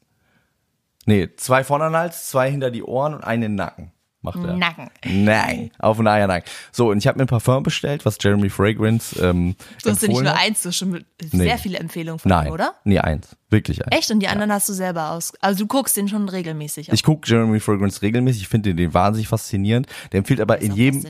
[1.05, 3.91] Nee, zwei vorne an den Hals, zwei hinter die Ohren und einen in den Nacken.
[4.25, 4.57] Macht er.
[4.57, 4.89] Nacken.
[5.05, 6.49] Nein, auf den Eiernacken.
[6.71, 10.07] So, und ich habe mir ein Parfum bestellt, was Jeremy Fragrance ähm, Du hast ja
[10.09, 10.41] nicht nur hat.
[10.41, 10.91] eins, du hast schon
[11.31, 11.43] Nee.
[11.43, 12.73] sehr viele Empfehlungen von Nein, ihm, oder?
[12.83, 13.35] nee, eins.
[13.49, 13.95] Wirklich eins.
[13.95, 14.11] Echt?
[14.11, 15.33] Und die anderen hast du selber aus.
[15.39, 16.89] Also du guckst den schon regelmäßig.
[16.91, 19.87] Ich gucke Jeremy Fragrance regelmäßig, ich finde den wahnsinnig faszinierend.
[20.11, 21.03] Der empfiehlt aber in jedem.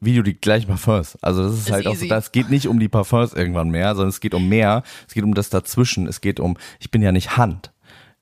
[0.00, 1.18] Video die gleichen Parfums.
[1.20, 2.08] Also das ist, Ist halt auch so, easy.
[2.08, 4.82] das geht nicht um die Parfums irgendwann mehr, sondern es geht um mehr.
[5.08, 6.06] Es geht um das dazwischen.
[6.06, 7.70] Es geht um, ich bin ja nicht Hand.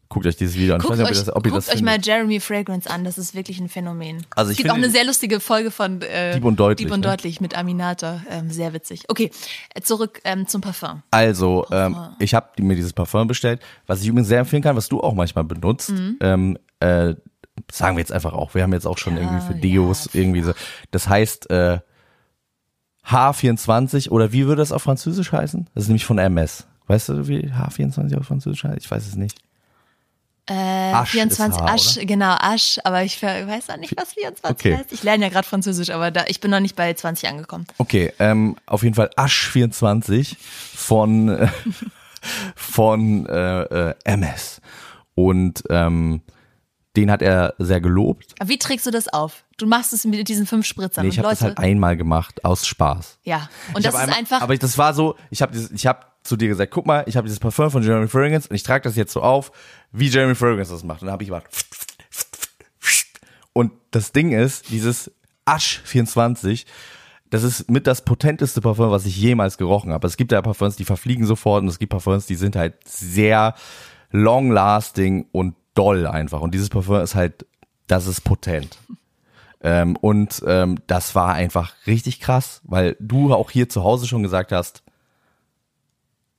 [0.09, 0.81] Guckt euch dieses Video an.
[0.81, 1.99] Guckt euch, das, guckt euch mal.
[2.01, 4.25] Jeremy Fragrance an, das ist wirklich ein Phänomen.
[4.35, 6.95] Also es ich gibt auch eine sehr lustige Folge von äh, Dieb und Deutlich, Dieb
[6.95, 7.09] und ne?
[7.09, 9.05] Deutlich mit Aminata, ähm, sehr witzig.
[9.09, 9.31] Okay,
[9.75, 11.03] äh, zurück ähm, zum Parfum.
[11.11, 14.89] Also, ähm, ich habe mir dieses Parfum bestellt, was ich übrigens sehr empfehlen kann, was
[14.89, 15.91] du auch manchmal benutzt.
[15.91, 16.17] Mhm.
[16.21, 17.15] Ähm, äh,
[17.71, 18.55] sagen wir jetzt einfach auch.
[18.55, 20.53] Wir haben jetzt auch schon irgendwie für Deos irgendwie so.
[20.91, 21.81] Das heißt äh,
[23.07, 25.69] H24 oder wie würde das auf Französisch heißen?
[25.75, 26.67] Das ist nämlich von MS.
[26.87, 28.79] Weißt du, wie H24 auf Französisch heißt?
[28.79, 29.39] Ich weiß es nicht.
[30.49, 34.51] Äh, Asch 24 ist Haar, Asch, genau, Asch, aber ich weiß auch nicht, was 24
[34.51, 34.77] Okay.
[34.79, 34.93] heißt.
[34.93, 37.67] Ich lerne ja gerade Französisch, aber da, ich bin noch nicht bei 20 angekommen.
[37.79, 41.49] Okay, ähm, auf jeden Fall Asch 24 von äh,
[42.57, 44.61] von äh, äh, MS
[45.15, 46.23] und ähm,
[46.97, 48.35] den hat er sehr gelobt.
[48.41, 49.45] Aber wie trägst du das auf?
[49.57, 52.67] Du machst es mit diesen fünf Spritzern Nee, ich habe das halt einmal gemacht aus
[52.67, 53.19] Spaß.
[53.25, 54.41] ja, und Ich das ist einmal, einfach.
[54.41, 57.27] Aber das war so, ich habe ich hab zu dir gesagt, guck mal, ich habe
[57.27, 59.51] dieses Parfum von Jeremy Fragrance und ich trage das jetzt so auf,
[59.93, 61.03] wie Jeremy Fragrance das macht.
[61.03, 61.47] Und dann habe ich gemacht.
[63.53, 65.11] Und das Ding ist, dieses
[65.45, 66.67] Asch 24,
[67.31, 70.07] das ist mit das potenteste Parfum, was ich jemals gerochen habe.
[70.07, 73.55] Es gibt ja Parfums, die verfliegen sofort und es gibt Parfums, die sind halt sehr
[74.11, 76.41] long lasting und doll einfach.
[76.41, 77.47] Und dieses Parfum ist halt,
[77.87, 78.79] das ist potent.
[79.61, 84.23] Ähm, und ähm, das war einfach richtig krass, weil du auch hier zu Hause schon
[84.23, 84.83] gesagt hast,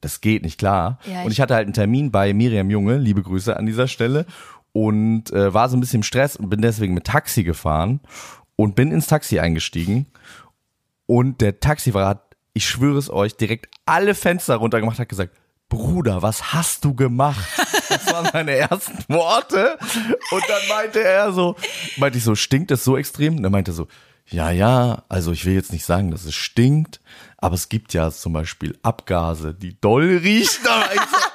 [0.01, 0.99] das geht nicht klar.
[1.05, 3.87] Ja, und ich- ich hatte halt einen Termin bei Miriam Junge, liebe Grüße an dieser
[3.87, 4.25] Stelle,
[4.71, 7.99] und äh, war so ein bisschen im Stress und bin deswegen mit Taxi gefahren
[8.55, 10.05] und bin ins Taxi eingestiegen.
[11.05, 15.35] Und der Taxifahrer hat, ich schwöre es euch, direkt alle Fenster runtergemacht, hat gesagt,
[15.69, 17.47] Bruder, was hast du gemacht?
[17.89, 19.77] Das waren meine ersten Worte.
[20.31, 21.55] Und dann meinte er so,
[21.97, 23.37] meinte ich so, stinkt es so extrem?
[23.37, 23.87] Und dann meinte er so,
[24.27, 27.01] Ja, ja, also ich will jetzt nicht sagen, dass es stinkt,
[27.41, 30.63] aber es gibt ja zum Beispiel Abgase, die doll riechen.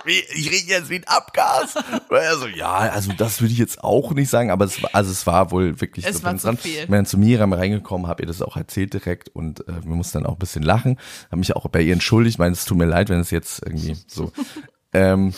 [0.06, 1.76] Ich, ich rieche jetzt wie ein Abgas.
[2.10, 5.26] Also ja, also das würde ich jetzt auch nicht sagen, aber es war, also es
[5.26, 6.72] war wohl wirklich Es so war zu viel.
[6.72, 9.94] Ich bin dann zu Miriam reingekommen, habe ihr das auch erzählt direkt und äh, wir
[9.94, 10.98] mussten dann auch ein bisschen lachen.
[11.28, 13.96] Habe mich auch bei ihr entschuldigt, meine, es tut mir leid, wenn es jetzt irgendwie
[14.06, 14.30] so.
[14.92, 15.32] ähm,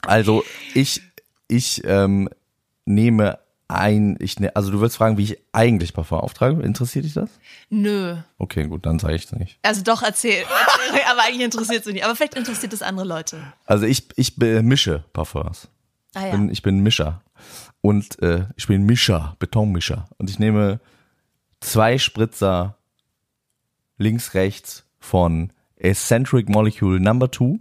[0.00, 1.02] also ich,
[1.48, 2.30] ich ähm,
[2.86, 3.38] nehme
[3.68, 6.62] ein, ich ne, also du willst fragen, wie ich eigentlich Parfum auftrage.
[6.62, 7.30] Interessiert dich das?
[7.68, 8.16] Nö.
[8.38, 9.58] Okay, gut, dann sage ich es nicht.
[9.62, 10.44] Also doch, erzähl.
[10.88, 12.04] erzähl aber eigentlich interessiert es mich nicht.
[12.04, 13.38] Aber vielleicht interessiert es andere Leute.
[13.64, 15.68] Also ich, ich mische Parfums.
[16.14, 16.30] Ah Ich ja.
[16.32, 17.22] bin, ich bin Mischer.
[17.80, 20.08] Und äh, ich bin Mischer, Betonmischer.
[20.18, 20.80] Und ich nehme
[21.60, 22.76] zwei Spritzer
[23.98, 27.58] links, rechts von Eccentric Molecule Number Two.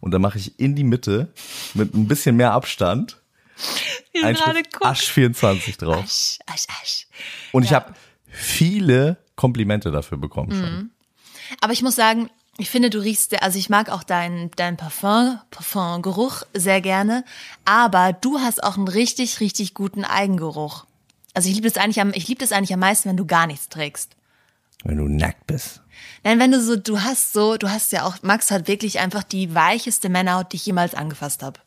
[0.00, 1.32] Und dann mache ich in die Mitte
[1.74, 3.22] mit ein bisschen mehr Abstand
[4.12, 4.86] Wie du ein gerade Schritt guckst.
[4.86, 6.04] Asch 24 drauf.
[6.04, 7.06] Asch, Asch, Asch.
[7.52, 7.76] Und ich Ja.
[7.76, 7.94] habe
[8.26, 10.90] viele Komplimente dafür bekommen schon.
[11.60, 15.38] Aber ich muss sagen, ich finde, du riechst, also ich mag auch deinen dein Parfum,
[15.50, 17.24] Parfumgeruch sehr gerne,
[17.64, 20.84] aber du hast auch einen richtig, richtig guten Eigengeruch.
[21.34, 23.46] Also ich liebe es eigentlich am, ich liebe es eigentlich am meisten, wenn du gar
[23.48, 24.14] nichts trägst.
[24.84, 25.80] Wenn du nackt bist.
[26.22, 29.22] Nein, wenn du so, du hast so, du hast ja auch, Max hat wirklich einfach
[29.24, 31.58] die weicheste Männerhaut, die ich jemals angefasst habe.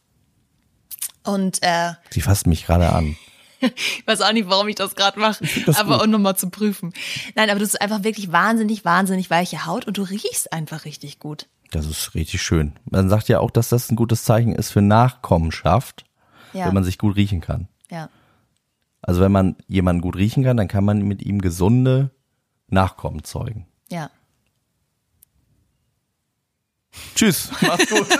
[1.27, 3.15] Und äh, Sie fasst mich gerade an.
[3.61, 6.93] ich weiß auch nicht, warum ich das gerade mache, das aber um nochmal zu prüfen.
[7.35, 11.19] Nein, aber du hast einfach wirklich wahnsinnig, wahnsinnig weiche Haut und du riechst einfach richtig
[11.19, 11.47] gut.
[11.71, 12.73] Das ist richtig schön.
[12.85, 16.05] Man sagt ja auch, dass das ein gutes Zeichen ist für Nachkommenschaft,
[16.53, 16.67] Ja.
[16.67, 17.67] wenn man sich gut riechen kann.
[17.91, 18.09] Ja.
[19.01, 22.11] Also wenn man jemanden gut riechen kann, dann kann man mit ihm gesunde
[22.67, 23.65] Nachkommen zeugen.
[23.89, 24.09] Ja.
[27.15, 28.07] Tschüss, mach's gut.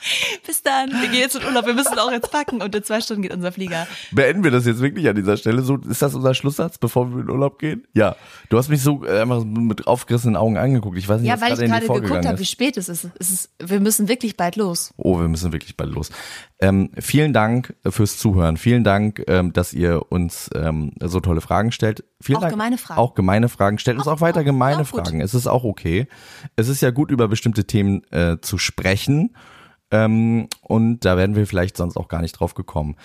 [0.46, 0.90] Bis dann.
[0.90, 1.66] Wir gehen jetzt in Urlaub.
[1.66, 3.86] Wir müssen auch jetzt packen und in zwei Stunden geht unser Flieger.
[4.12, 5.62] Beenden wir das jetzt wirklich an dieser Stelle.
[5.62, 7.86] So, ist das unser Schlusssatz, bevor wir in Urlaub gehen?
[7.94, 8.16] Ja.
[8.48, 10.96] Du hast mich so äh, einfach mit aufgerissenen Augen angeguckt.
[10.98, 12.76] Ich weiß nicht, Ja, was weil ich gerade in dir gerade geguckt habe, wie spät
[12.76, 13.08] es ist.
[13.18, 13.50] Es ist.
[13.58, 14.92] Wir müssen wirklich bald los.
[14.96, 16.10] Oh, wir müssen wirklich bald los.
[16.60, 18.56] Ähm, vielen Dank fürs Zuhören.
[18.56, 22.04] Vielen Dank, ähm, dass ihr uns ähm, so tolle Fragen stellt.
[22.20, 22.52] Vielen Auch Dank.
[22.52, 23.00] gemeine Fragen.
[23.00, 23.78] Auch gemeine Fragen.
[23.78, 25.04] Stellt uns auch weiter gemeine auch gut.
[25.04, 25.20] Fragen.
[25.20, 26.08] Es ist auch okay.
[26.56, 29.34] Es ist ja gut, über bestimmte Themen äh, zu sprechen.
[29.90, 32.96] Ähm, und da werden wir vielleicht sonst auch gar nicht drauf gekommen.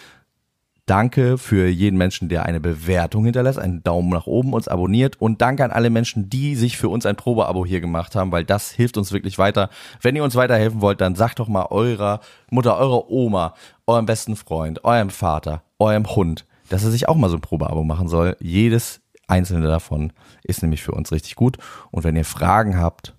[0.86, 5.41] Danke für jeden Menschen, der eine Bewertung hinterlässt, einen Daumen nach oben, uns abonniert und
[5.41, 8.71] danke an alle Menschen, die sich für uns ein Probeabo hier gemacht haben, weil das
[8.71, 9.69] hilft uns wirklich weiter.
[10.01, 12.19] Wenn ihr uns weiterhelfen wollt, dann sagt doch mal eurer
[12.51, 13.53] Mutter, eurer Oma,
[13.88, 17.86] eurem besten Freund, eurem Vater, eurem Hund, dass er sich auch mal so ein Probeabo
[17.86, 18.36] machen soll.
[18.41, 20.11] Jedes einzelne davon
[20.43, 21.57] ist nämlich für uns richtig gut.
[21.91, 23.15] Und wenn ihr Fragen habt,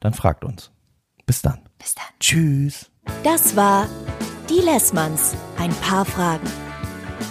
[0.00, 0.72] dann fragt uns.
[1.26, 1.60] Bis dann.
[1.78, 2.06] Bis dann.
[2.18, 2.87] Tschüss.
[3.24, 3.88] Das war
[4.48, 5.34] Die Lessmanns.
[5.58, 6.46] Ein paar Fragen.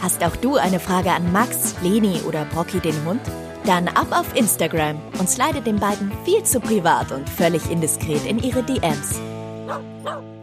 [0.01, 3.21] Hast auch du eine Frage an Max, Leni oder Brocky den Hund?
[3.65, 8.39] Dann ab auf Instagram und slide den beiden viel zu privat und völlig indiskret in
[8.39, 9.19] ihre DMs.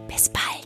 [0.09, 0.65] Bis bald.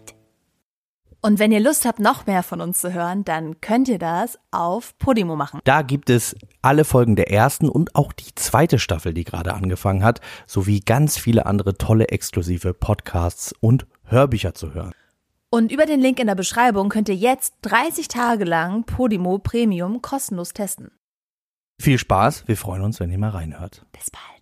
[1.21, 4.39] Und wenn ihr Lust habt, noch mehr von uns zu hören, dann könnt ihr das
[4.51, 5.61] auf Podimo machen.
[5.65, 10.05] Da gibt es alle Folgen der ersten und auch die zweite Staffel, die gerade angefangen
[10.05, 14.93] hat, sowie ganz viele andere tolle exklusive Podcasts und Hörbücher zu hören.
[15.51, 20.03] Und über den Link in der Beschreibung könnt ihr jetzt 30 Tage lang Podimo Premium
[20.03, 20.91] kostenlos testen.
[21.81, 23.87] Viel Spaß, wir freuen uns, wenn ihr mal reinhört.
[23.93, 24.38] Bis bald.